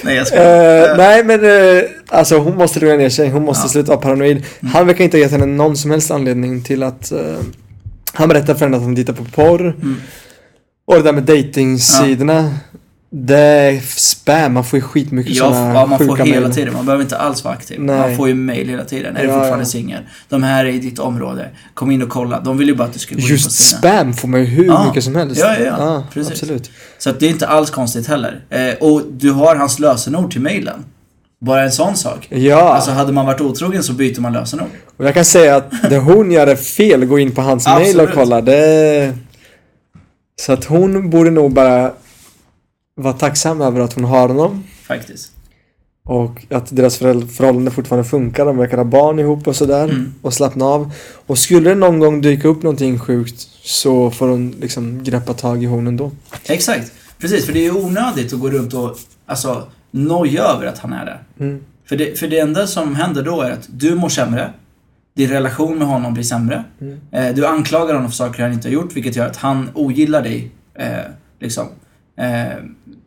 [0.06, 0.98] Nej, jag Eh, skojar.
[0.98, 1.46] nej men
[1.78, 3.70] eh, alltså hon måste lugna ner sig, hon måste Ja.
[3.70, 4.44] sluta vara paranoid.
[4.74, 7.20] Han verkar inte ha gett henne någon som helst anledning till att eh,
[8.14, 9.62] Han berättar för henne att han tittar på porr.
[9.62, 9.96] Mm.
[10.88, 12.54] Och det där med datingsidorna
[13.18, 16.54] Det är spam, man får ju skitmycket Ja, sådana ja, man får hela mejl.
[16.56, 16.74] tiden.
[16.74, 17.82] Man behöver inte alls vara aktiv.
[17.82, 18.00] Nej.
[18.00, 19.18] Man får ju mail hela tiden.
[19.18, 19.70] Är du Ja, fortfarande ja.
[19.70, 20.02] singel?
[20.30, 21.50] De här är i ditt område.
[21.74, 22.40] Kom in och kolla.
[22.40, 23.80] De vill ju bara att du ska gå in på Just sidan.
[23.82, 24.86] spam får man ju hur Ja.
[24.88, 25.42] mycket som helst.
[25.42, 26.04] Ja, ja, ja.
[26.14, 26.32] Precis.
[26.32, 26.70] absolut.
[26.98, 28.42] Så att det är inte alls konstigt heller.
[28.50, 30.86] Eh, och du har hans lösenord till mailen.
[31.42, 32.28] Bara en sån sak.
[32.32, 34.70] Ja, Alltså hade man varit otrogen så byter man lösenord.
[34.98, 38.00] och jag kan säga att det hon gör är fel, gå in på hans mail
[38.00, 38.42] och kolla.
[38.42, 39.14] Det...
[40.42, 41.92] Så att hon borde nog bara
[42.96, 44.64] vara tacksam över att hon har honom.
[44.84, 45.32] Faktiskt.
[46.04, 49.84] Och att deras förhållande fortfarande funkar, de verkar ha barn ihop och sådär.
[49.84, 50.14] Mm.
[50.22, 50.92] Och slappna av.
[51.26, 55.64] Och skulle det någon gång dyka upp någonting sjukt så får hon liksom greppa tag
[55.64, 56.12] i hon ändå.
[56.46, 56.92] Exakt.
[57.18, 61.06] Precis, för det är onödigt att gå runt och alltså, noja över att han är
[61.06, 61.24] där.
[61.40, 61.64] Mm.
[61.86, 64.54] För det, för det enda som händer då är att du mår sämre.
[65.14, 66.64] Din relation med honom blir sämre.
[66.82, 67.00] Mm.
[67.12, 70.22] Eh, du anklagar honom för saker han inte har gjort, vilket gör att han ogillar
[70.22, 70.52] dig.
[70.74, 70.88] Eh,
[71.40, 71.68] liksom.
[72.18, 72.58] Eh,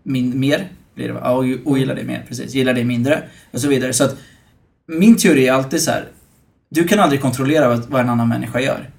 [0.03, 1.21] min, mer blir det va?
[1.25, 2.55] Ja, o- ogillar dig mer, precis.
[2.55, 3.23] Gillar dig mindre.
[3.53, 3.93] Och så vidare.
[3.93, 4.17] Så att
[4.87, 6.05] min teori är alltid så här.
[6.71, 8.91] Du kan aldrig kontrollera vad, vad en annan människa gör.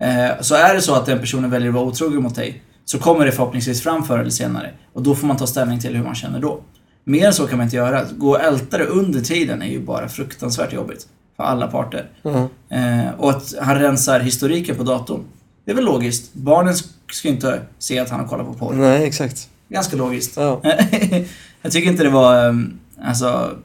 [0.00, 2.98] Eh, så är det så att den personen väljer att vara otrogen mot dig, så
[2.98, 4.70] kommer det förhoppningsvis fram förr eller senare.
[4.92, 6.60] Och då får man ta ställning till hur man känner då.
[7.04, 8.04] Mer än så kan man inte göra.
[8.16, 11.06] Gå och älta det under tiden är ju bara fruktansvärt jobbigt.
[11.36, 12.08] För alla parter.
[12.22, 12.48] Ja.
[12.76, 15.20] Eh, och att han rensar historiken på datorn.
[15.64, 16.34] Det är väl logiskt.
[16.34, 18.74] Barnen sk- ska inte se att han har kollat på porr.
[18.74, 19.48] Nej, exakt.
[19.68, 20.36] Ganska logiskt.
[20.36, 20.60] Ja.
[21.62, 23.58] jag tycker inte det var, ehm, alltså...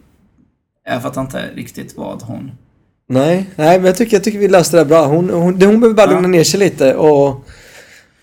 [0.86, 2.52] Jag fattar inte riktigt vad hon...
[3.10, 5.06] Nej, nej men jag tycker, jag tycker vi löste det bra.
[5.06, 6.12] Hon, hon, hon behöver bara Ja.
[6.12, 7.48] lugna ner sig lite och...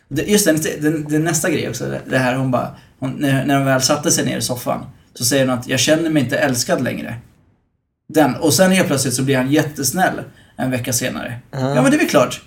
[0.08, 1.94] Just det, det, det nästa grej också.
[2.10, 2.76] Det, här hon bara...
[2.98, 5.80] Hon, när, när hon väl satte sig ner i soffan så säger hon att jag
[5.80, 7.14] känner mig inte älskad längre.
[8.08, 8.34] Den.
[8.34, 10.20] Och sen helt plötsligt så blir han jättesnäll
[10.56, 11.34] en vecka senare.
[11.50, 11.74] Ja.
[11.74, 12.42] Ja men det är väl klart.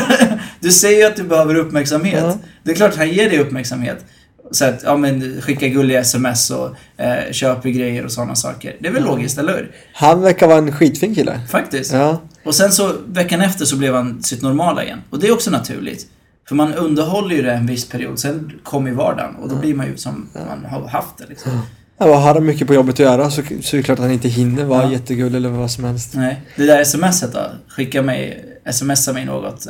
[0.60, 2.24] du säger ju att du behöver uppmärksamhet.
[2.24, 2.38] Ja.
[2.62, 4.04] Det är klart han ger dig uppmärksamhet.
[4.50, 8.76] Så att, ja men skicka gulliga sms och eh, köper grejer och sådana saker.
[8.80, 9.70] Det är väl logiskt, eller hur?
[9.94, 11.40] Han verkar vara en skitfin kille.
[11.50, 11.92] Faktiskt.
[11.92, 12.22] Ja.
[12.44, 14.98] Och sen så veckan efter så blev han sitt normala igen.
[15.10, 16.06] Och det är också naturligt.
[16.48, 19.74] För man underhåller ju det en viss period, sen kommer ju vardagen och då blir
[19.74, 21.52] man ju som man har haft det liksom.
[21.98, 24.04] Ja, och har han mycket på jobbet att göra så, så är det klart att
[24.04, 24.92] han inte hinner vara Ja.
[24.92, 26.10] jättegullig eller vad som helst.
[26.14, 26.42] Nej.
[26.56, 27.40] Det där smset då?
[27.68, 29.66] Skicka mig, smsa mig något.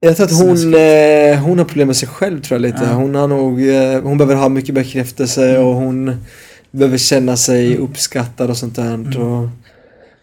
[0.00, 2.84] Jag tror att hon, eh, hon har problem med sig själv tror jag lite.
[2.84, 2.92] Ja.
[2.92, 5.62] Hon har nog, eh, hon behöver ha mycket bekräftelse Mm.
[5.66, 6.16] och hon
[6.70, 7.82] behöver känna sig Mm.
[7.82, 8.94] uppskattad och sånt där.
[8.94, 9.06] Mm.
[9.22, 9.48] Och,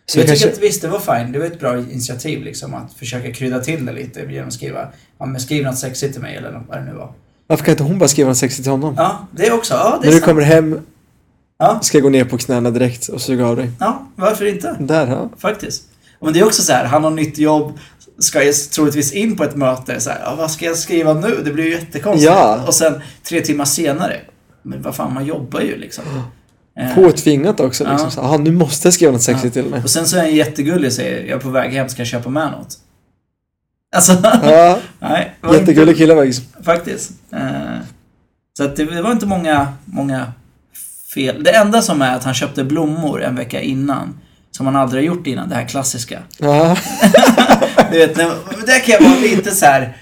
[0.05, 1.31] Så jag kanske, tycker att visst, det var fine.
[1.31, 4.87] Det var ett bra initiativ liksom att försöka krydda till det lite genom att skriva,
[5.19, 7.11] ja men skriv något sexigt till mig eller något, vad det nu var.
[7.47, 8.93] varför kan inte hon bara skriva något sexigt till honom?
[8.97, 9.73] Ja, det också.
[9.73, 10.25] Ja, det När är du sant.
[10.25, 10.79] kommer hem
[11.57, 13.71] Ja, ska jag gå ner på knäna direkt och suga av dig.
[13.79, 14.75] ja, varför inte?
[14.79, 15.29] Där, ja.
[15.37, 15.83] Faktiskt.
[16.21, 17.73] Men det är också så här, han har nytt jobb,
[18.19, 21.41] ska ju troligtvis in på ett möte, så här, ja, vad ska jag skriva nu?
[21.45, 22.31] Det blir ju jättekonstigt.
[22.31, 22.63] Ja.
[22.67, 24.17] Och sen tre timmar senare,
[24.63, 26.03] men vad fan, man jobbar ju liksom.
[26.79, 27.91] Eh, Påtvingat också Ja.
[27.91, 28.11] liksom.
[28.11, 29.81] Så, aha, nu måste jag skriva något sexigt till mig.
[29.83, 32.07] Och sen så är han jättegullig och säger, jag är på väg hem, ska jag
[32.07, 32.77] köpa med något?
[33.95, 35.35] Alltså, Ja, nej.
[35.51, 36.43] jättegullig inte- kille faktiskt.
[36.65, 37.11] Faktiskt.
[37.33, 37.77] Eh,
[38.57, 40.31] så att det, det var inte många, många
[41.13, 41.43] fel.
[41.43, 44.19] Det enda som är att han köpte blommor en vecka innan.
[44.51, 46.19] Som han aldrig har gjort innan, det här klassiska.
[46.39, 46.77] Ja.
[47.95, 48.25] Du vet, när,
[48.65, 49.97] där kan jag vara lite så här.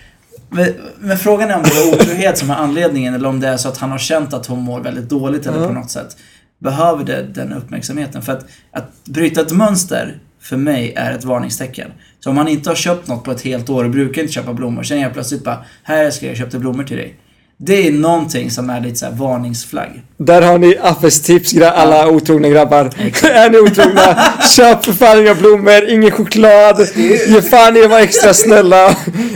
[0.50, 3.58] Men, men frågan är om det var otrohet som är anledningen eller om det är
[3.58, 6.18] så att han har känt att hon mår väldigt dåligt eller på något sätt
[6.60, 8.22] behöver det, den uppmärksamheten.
[8.22, 11.91] För att, att bryta ett mönster för mig är ett varningstecken.
[12.20, 14.54] Så om man inte har köpt något på ett helt år och brukar inte köpa
[14.54, 17.16] blommor, sen jag plötsligt bara Här ska jag köpte blommor till dig.
[17.58, 20.01] Det är någonting som är lite så här varningsflagg.
[20.18, 22.86] Där har ni Affes tips, alla otrogna grabbar.
[23.24, 26.88] är ni otrogna, köp för fan inga blommor, ingen choklad,
[27.28, 28.86] ge fan i att vara extra snälla.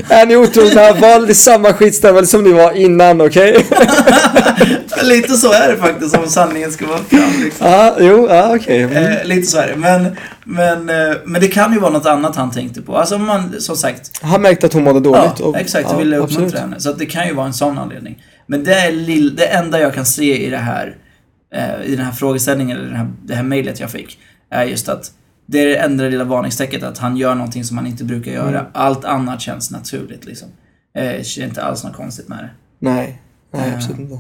[0.09, 3.65] är ni otrogna, var samma skitstövel som ni var innan, okej?
[5.03, 7.67] lite så är det faktiskt om sanningen ska vara fram liksom.
[7.67, 8.81] Ja, jo, ja okej.
[8.81, 8.97] Mm.
[8.97, 9.75] Eh, lite så är det.
[9.75, 10.17] Men,
[10.47, 12.97] men, eh, men det kan ju vara något annat han tänkte på.
[12.97, 15.39] Alltså man, som sagt, Han märkte att hon mådde dåligt.
[15.39, 15.83] Ja, och- exakt.
[15.85, 16.37] ja, Jag ville absolut.
[16.37, 16.79] uppmuntra henne.
[16.79, 18.23] Så att det kan ju vara en sån anledning.
[18.47, 20.97] Men det är lill, det enda jag kan se i det här,
[21.55, 24.17] eh, i den här frågeställningen, eller den här, det här mejlet jag fick,
[24.49, 25.11] är just att
[25.45, 28.59] det är det enda lilla varningstecknet att han gör någonting som han inte brukar göra.
[28.59, 28.65] Mm.
[28.73, 30.47] Allt annat känns naturligt liksom.
[30.97, 32.49] Eh, det är inte alls något konstigt med det.
[32.79, 33.21] Nej,
[33.53, 34.17] nej absolut inte.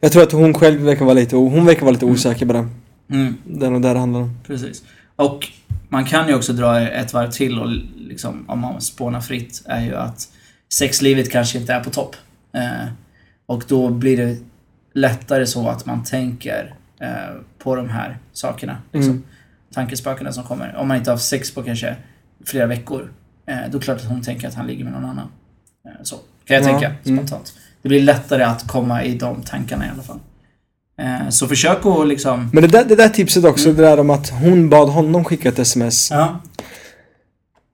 [0.00, 2.14] Jag tror att hon själv verkar vara lite, hon verkar vara lite Mm.
[2.14, 2.68] osäker på det.
[3.12, 4.38] Mm, är nog där handlar om.
[4.46, 4.82] precis.
[5.20, 5.48] Och
[5.88, 9.84] man kan ju också dra ett varv till och liksom, om man spånar fritt, är
[9.84, 10.28] ju att
[10.72, 12.16] sexlivet kanske inte är på topp.
[12.52, 12.88] Eh,
[13.46, 14.36] och då blir det
[14.94, 17.08] lättare så att man tänker eh,
[17.58, 18.76] på de här sakerna.
[18.92, 19.10] Liksom.
[19.10, 19.24] Mm.
[19.74, 20.76] Tankespökena som kommer.
[20.76, 21.96] Om man inte har haft sex på kanske
[22.44, 23.12] flera veckor.
[23.46, 25.28] Eh, då är det klart att hon tänker att han ligger med någon annan.
[25.86, 27.18] Eh, så kan jag Ja, tänka mm.
[27.18, 27.54] spontant.
[27.82, 30.18] Det blir lättare att komma i de tankarna i alla fall.
[31.00, 32.50] Eh, så försök att liksom...
[32.52, 35.48] Men det där, det där tipset också, det där om att hon bad honom skicka
[35.48, 36.10] ett sms.
[36.10, 36.40] Ja,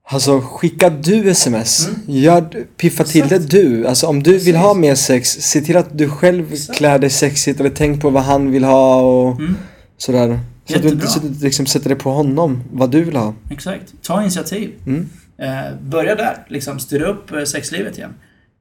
[0.08, 1.88] Alltså skicka du sms.
[1.88, 2.00] Mm.
[2.06, 3.86] Gör, piffa till det du.
[3.86, 4.56] Alltså om du vill Precis.
[4.56, 6.78] ha mer sex, se till att du själv Exakt.
[6.78, 9.56] klär dig sexigt eller tänk på vad han vill ha och mm,
[9.96, 10.40] sådär.
[10.64, 13.34] Så att du inte så liksom sätter det på honom, vad du vill ha.
[13.50, 13.94] exakt.
[14.02, 14.70] Ta initiativ.
[14.86, 15.08] Mm.
[15.38, 16.46] Eh, börja där.
[16.48, 18.14] Liksom styra upp eh, sexlivet igen.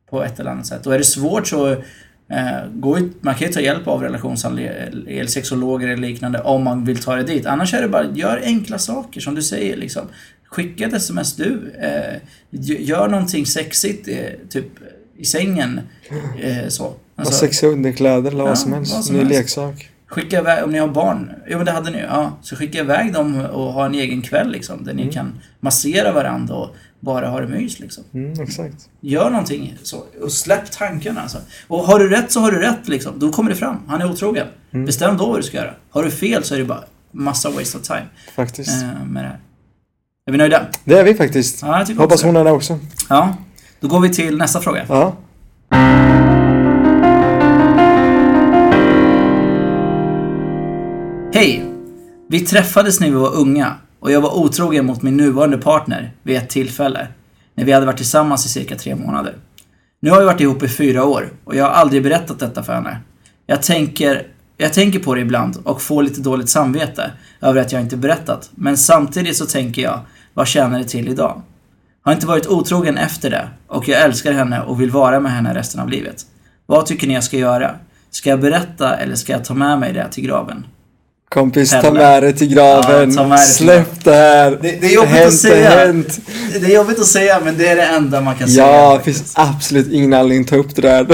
[0.09, 0.87] På ett eller annat sätt.
[0.87, 1.75] Och är det svårt så
[2.73, 6.97] gå ut, man kan ju ta hjälp av eller sexologer eller liknande om man vill
[6.97, 7.45] ta det dit.
[7.45, 10.01] Annars är det bara, gör enkla saker som du säger liksom.
[10.49, 11.73] Skicka ett sms du.
[11.81, 12.17] Eh,
[12.79, 14.15] gör någonting sexigt, eh,
[14.49, 14.65] typ
[15.17, 15.79] i sängen.
[16.41, 16.85] Eh, så.
[16.85, 18.93] Och Alltså, sexiga underkläder eller Ja, vad som helst.
[18.93, 19.35] vad som Ny helst.
[19.39, 19.89] leksak.
[20.07, 22.37] Skicka iväg, om ni har barn, jo men det hade ni ja.
[22.41, 24.83] Så skicka iväg dem och ha en egen kväll liksom.
[24.83, 28.03] Där ni kan massera varandra och bara ha det mys liksom.
[28.13, 28.89] Mm, exakt.
[29.01, 31.37] Gör någonting så, och släpp tankarna alltså.
[31.67, 33.13] Och har du rätt så har du rätt liksom.
[33.19, 33.77] Då kommer det fram.
[33.87, 34.47] Han är otrogen.
[34.71, 35.73] Bestäm då vad du ska göra.
[35.89, 38.83] Har du fel så är det bara massa waste of time Faktiskt.
[38.83, 39.39] eh, med det här.
[40.27, 40.65] Är vi nöjda?
[40.83, 41.61] Det är vi faktiskt.
[41.61, 42.79] Ja, Hoppas också hon är det också.
[43.09, 43.35] Ja.
[43.79, 44.85] Då går vi till nästa fråga.
[44.89, 45.15] Ja.
[51.33, 51.65] Hej!
[52.29, 53.73] Vi träffades när vi var unga
[54.05, 57.07] och jag var otrogen mot min nuvarande partner vid ett tillfälle.
[57.55, 59.35] När vi hade varit tillsammans i cirka tre månader.
[59.99, 62.73] Nu har vi varit ihop i fyra år och jag har aldrig berättat detta för
[62.73, 62.97] henne.
[63.45, 64.27] Jag tänker,
[64.57, 68.49] jag tänker på det ibland och får lite dåligt samvete över att jag inte berättat.
[68.55, 69.99] Men samtidigt så tänker jag,
[70.33, 71.41] vad tjänar det till idag?
[72.01, 75.53] Har inte varit otrogen efter det och jag älskar henne och vill vara med henne
[75.53, 76.25] resten av livet.
[76.65, 77.75] Vad tycker ni jag ska göra?
[78.11, 80.65] Ska jag berätta eller ska jag ta med mig det till graven?
[81.35, 81.99] Kompis, ta Pelle.
[81.99, 83.11] med det till graven.
[83.15, 84.51] Ja, ta det Släpp det här.
[84.61, 85.69] Det- det är jobbigt hänt att säga.
[85.69, 86.19] hänt.
[86.53, 88.67] Det är jobbigt att säga, men det är det enda man kan säga.
[88.67, 91.05] Ja, det finns absolut ingen anledning att ta upp det där.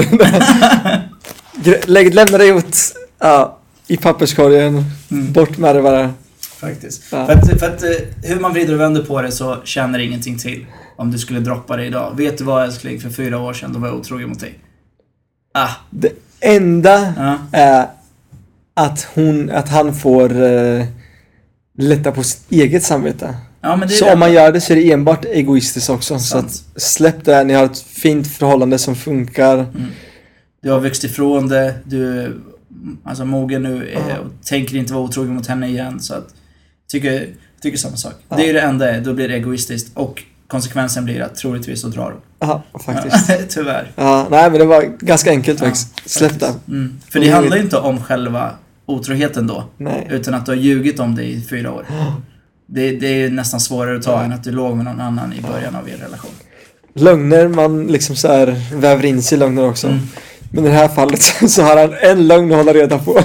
[1.86, 2.76] Lägg, lämna det åt,
[3.18, 4.84] ja, i papperskorgen.
[5.10, 5.32] Mm.
[5.32, 6.14] Bort med det bara.
[6.60, 7.02] Faktiskt.
[7.10, 7.26] Ja.
[7.26, 7.90] För, att, för att eh,
[8.22, 10.66] hur man vrider och vänder på det så känner det ingenting till.
[10.96, 12.14] Om du skulle droppa det idag.
[12.16, 14.58] Vet du vad älskling, för fyra år sedan då var jag otrogen mot dig.
[15.54, 17.38] Ah, Det enda ja.
[17.52, 17.86] är
[18.74, 20.84] att, hon, att han får eh,
[21.78, 23.34] lätta på sitt eget samvete.
[23.60, 24.12] ja är Så det.
[24.12, 26.18] om man gör det så är det enbart egoistiskt också.
[26.18, 26.46] Så Sant.
[26.46, 29.66] att släpp det, ni har ett fint förhållande som funkar.
[30.62, 32.32] Du har växt ifrån det, du är
[33.04, 34.18] alltså, mogen nu eh, Ja.
[34.18, 36.00] och tänker inte vara otrogen mot henne igen.
[36.00, 36.28] Så att,
[36.90, 37.28] tycker,
[37.62, 38.14] tycker samma sak.
[38.28, 38.36] Ja.
[38.36, 39.90] Det är det enda, då blir det egoistiskt.
[39.96, 42.20] Och konsekvensen blir att troligtvis att dra dem.
[42.42, 43.28] Ja, faktiskt.
[43.28, 43.90] Ja, Tyvärr.
[43.96, 46.10] Ja, nej men det var ganska enkelt Ja, faktiskt.
[46.10, 46.54] Släpp det.
[46.68, 47.00] Mm.
[47.10, 48.50] För det handlar ju inte om själva
[48.86, 49.64] otroheten då.
[49.76, 50.06] Nej.
[50.10, 51.86] Utan att du har ljugit om det i fyra år.
[52.66, 55.40] Det, det är nästan svårare att ta än att du låg med någon annan i
[55.40, 56.30] början av er relation.
[56.94, 59.86] Lögner, man liksom så här väver in sig i lögner också.
[59.86, 60.00] Mm.
[60.50, 63.12] Men i det här fallet så har han en lögn att hålla reda på.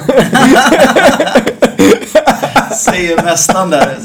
[2.75, 3.97] Säger mästaren där.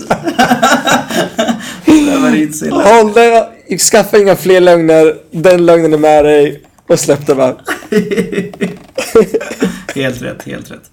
[2.12, 2.70] Svävar in sig.
[2.70, 3.48] Håll dig,
[3.80, 7.56] skaffa inga fler lögner, den lögnen är med dig och släpp det bara.
[9.94, 10.90] Helt rätt, helt rätt.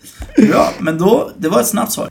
[0.49, 2.09] Bra, men då, det var ett snabbt svar.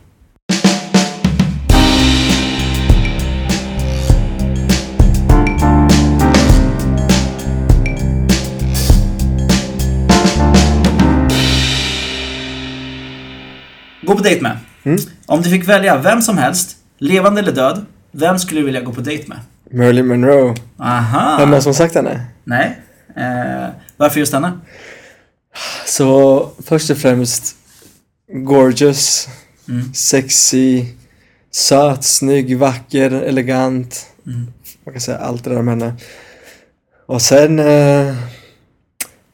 [14.02, 14.58] Gå på dejt med.
[14.84, 14.98] Mm.
[15.26, 18.92] Om du fick välja vem som helst, levande eller död, vem skulle du vilja gå
[18.92, 19.38] på dejt med?
[19.72, 20.54] Marilyn Monroe.
[20.78, 21.46] Aha!
[21.46, 22.26] någon som sagt henne?
[22.44, 22.78] Nej.
[23.16, 24.60] Eh, varför just denna?
[25.86, 27.56] Så först och främst
[28.32, 29.28] gorgeous,
[29.68, 29.94] Mm.
[29.94, 30.84] sexy,
[31.50, 34.06] söt, snygg, vacker, elegant.
[34.26, 34.46] Mm.
[34.84, 35.94] Man kan säga allt det där om henne.
[37.06, 38.14] Och sen eh,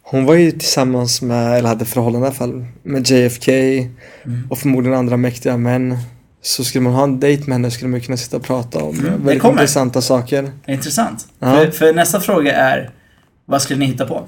[0.02, 4.46] hon var ju tillsammans med, eller hade förhållande i alla fall, med JFK Mm.
[4.50, 5.98] och förmodligen andra mäktiga män.
[6.46, 8.98] Så skulle man ha en dejt med henne skulle man kunna sitta och prata om
[8.98, 9.52] Mm, väldigt kommer.
[9.52, 10.50] intressanta saker.
[10.66, 11.26] Intressant.
[11.38, 11.54] Ja.
[11.54, 12.90] För, för nästa fråga är,
[13.44, 14.26] vad skulle ni hitta på?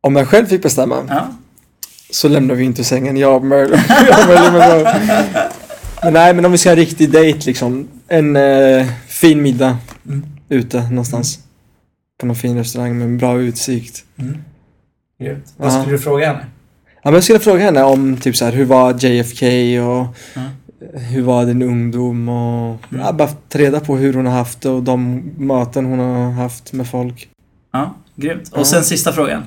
[0.00, 1.28] Om jag själv fick bestämma Ja.
[2.10, 3.80] så lämnar vi inte sängen, jag och Monroe.
[6.02, 7.88] Men nej, men om vi ska ha en riktig dejt liksom.
[8.08, 10.26] En eh, fin middag Mm.
[10.48, 11.38] ute någonstans.
[12.20, 14.04] På någon fin restaurang med en bra utsikt.
[14.18, 14.38] Mm.
[15.56, 16.46] Vad skulle du fråga henne?
[17.06, 19.46] Ja, men jag skulle fråga henne om typ så här, hur var JFK
[19.80, 20.40] och Ja.
[21.00, 23.04] hur var din ungdom och Mm.
[23.04, 26.30] ja, bara ta reda på hur hon har haft det och de möten hon har
[26.30, 27.28] haft med folk.
[27.72, 28.52] Ja, grymt.
[28.52, 29.42] Och sen sista frågan.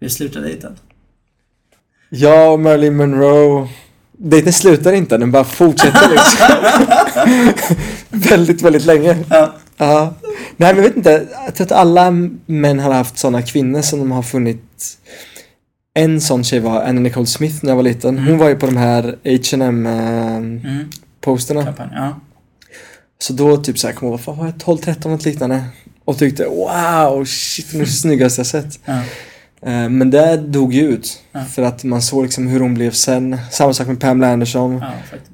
[0.00, 0.76] Hur slutar dejten?
[2.10, 3.68] Jag och Marilyn Monroe
[4.12, 6.46] Dejten slutar inte, den bara fortsätter liksom.
[8.30, 9.16] väldigt, väldigt länge.
[9.30, 9.52] Ja.
[9.76, 10.14] Ja.
[10.56, 12.10] Nej men jag vet inte, jag tror att alla
[12.46, 14.62] män har haft sådana kvinnor som de har funnit
[15.98, 18.18] En sån tjej var Anna Nicole Smith när jag var liten.
[18.18, 20.84] Hon var ju på de här H&M eh, Mm.
[21.20, 21.64] posterna.
[21.64, 21.88] Kampanj.
[21.94, 22.20] Ja.
[23.18, 25.64] Så då typ såhär, kom jag ihåg, vad var jag, 12-13 något liknande.
[26.04, 28.78] Och tyckte wow, shit hon är det snyggaste jag sett.
[28.84, 28.94] Ja.
[29.62, 31.22] Eh, Men det dog ju ut.
[31.32, 31.44] Ja.
[31.44, 33.38] För att man såg liksom hur hon blev sen.
[33.50, 34.82] Samma sak med Pamela Anderson.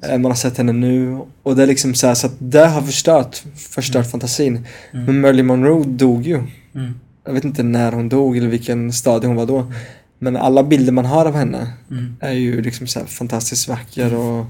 [0.01, 0.07] ja.
[0.09, 1.19] Eh, Man har sett henne nu.
[1.43, 4.65] Och det är liksom så, här, så att det har förstört, förstört fantasin.
[4.93, 5.05] Mm.
[5.05, 6.35] Men Marilyn Monroe dog ju.
[6.75, 6.93] Mm.
[7.25, 9.71] jag vet inte när hon dog eller vilken stadie hon var då.
[10.25, 12.15] Men alla bilder man har av henne Mm.
[12.19, 14.45] är ju liksom så fantastiskt vacker och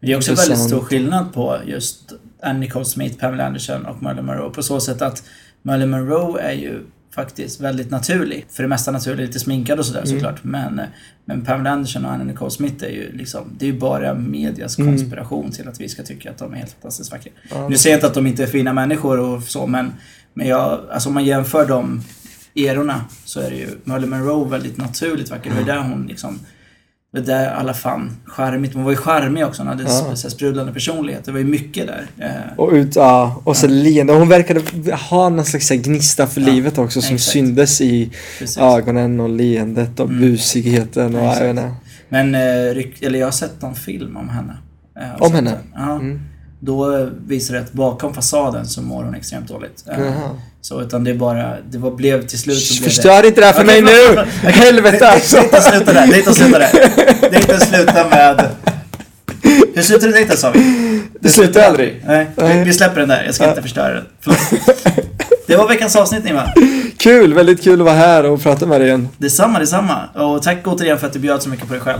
[0.00, 0.50] Det är också Intressant.
[0.58, 2.12] väldigt stor skillnad på just
[2.42, 5.22] Annie Nicole Smith, Pamela Anderson och Marilyn Monroe på så sätt att
[5.62, 6.80] Marilyn Monroe är ju
[7.14, 8.46] faktiskt väldigt naturlig.
[8.50, 10.10] För det mesta naturlig, lite sminkad och sådär Mm.
[10.14, 10.44] såklart.
[10.44, 10.80] Men,
[11.24, 14.78] men Pamela Anderson och Annie Nicole Smith är ju liksom, det är ju bara medias
[14.78, 14.92] Mm.
[14.92, 17.32] konspiration till att vi ska tycka att de är helt fantastiskt vackra.
[17.50, 17.68] Ja.
[17.68, 19.92] Nu säger jag inte att de inte är fina människor och så, men,
[20.34, 22.02] men jag, alltså om man jämför de
[22.54, 25.50] erorna så är det ju Marilyn Monroe väldigt naturligt vacker.
[25.50, 26.38] Det var där hon liksom
[27.12, 28.74] det där alla fann charmigt.
[28.74, 29.60] Hon var ju charmig också.
[29.62, 30.16] Hon hade Ja.
[30.16, 31.24] så sprudlande personlighet.
[31.24, 32.06] Det var ju mycket där.
[32.18, 34.12] Eh, Och ut, ja, och så leende.
[34.12, 34.60] Hon verkade
[35.10, 37.32] ha någon slags gnista för Ja, livet också som exakt.
[37.32, 38.58] syndes i precis.
[38.58, 40.20] ögonen och leendet och Mm.
[40.20, 41.66] busigheten och jag vet.
[42.08, 42.40] Men eh,
[43.00, 44.56] eller jag har sett någon film om henne.
[45.00, 45.50] Eh, Om henne?
[45.50, 45.60] den.
[45.74, 45.92] Ja.
[45.94, 46.20] Mm.
[46.60, 49.84] Då visar det att bakom fasaden så mår hon extremt dåligt.
[49.86, 50.30] Jaha.
[50.60, 53.52] Så utan det bara, det var, blev till slut så blev Förstör inte det här
[53.52, 53.94] för Okej, mig
[54.42, 54.50] nu!
[54.50, 55.08] Helvete det.
[55.10, 55.36] alltså!
[55.36, 56.70] Det är inte att sluta där, det är inte att sluta där.
[57.30, 58.48] Det är inte att sluta med...
[59.74, 61.02] Hur slutar det inte sa vi?
[61.20, 62.02] Det slutar aldrig.
[62.06, 63.22] Nej, vi, vi släpper den där.
[63.26, 63.50] Jag ska Ja.
[63.50, 64.04] inte förstöra den.
[64.20, 64.38] Förlåt.
[65.46, 66.52] Det var veckans avsnitt Ingvar.
[66.98, 69.08] Kul, väldigt kul att vara här och prata med dig igen.
[69.18, 70.08] Detsamma, detsamma.
[70.14, 71.98] Och tack återigen för att du bjöd så mycket på dig själv.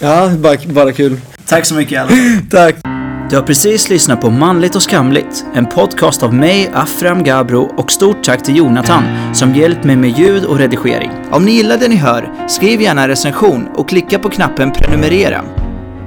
[0.00, 1.20] Ja, bara, bara kul.
[1.46, 2.10] Tack så mycket alla.
[2.50, 2.99] Tack!
[3.30, 7.92] Du har precis lyssnat på Manligt och skamligt, en podcast av mig, Afram Gabro och
[7.92, 11.10] stort tack till Jonathan som hjälpt mig med ljud och redigering.
[11.30, 15.59] Om ni gillar det ni hör, skriv gärna en recension och klicka på knappen prenumerera.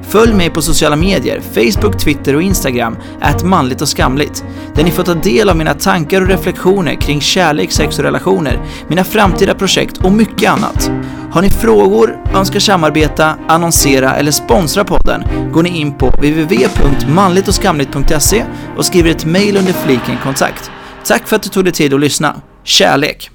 [0.07, 4.43] Följ mig på sociala medier, Facebook, Twitter och Instagram, att manligt och skamligt,
[4.75, 8.59] där ni får ta del av mina tankar och reflektioner kring kärlek, sex och relationer,
[8.87, 10.91] mina framtida projekt och mycket annat.
[11.31, 15.23] Har ni frågor, önskar samarbeta, annonsera eller sponsra podden
[15.53, 18.45] går ni in på www.manligtochskamligt.se
[18.77, 20.71] och skriver ett mejl under fliken kontakt.
[21.05, 22.41] Tack för att du tog dig tid att lyssna.
[22.63, 23.32] Kärlek!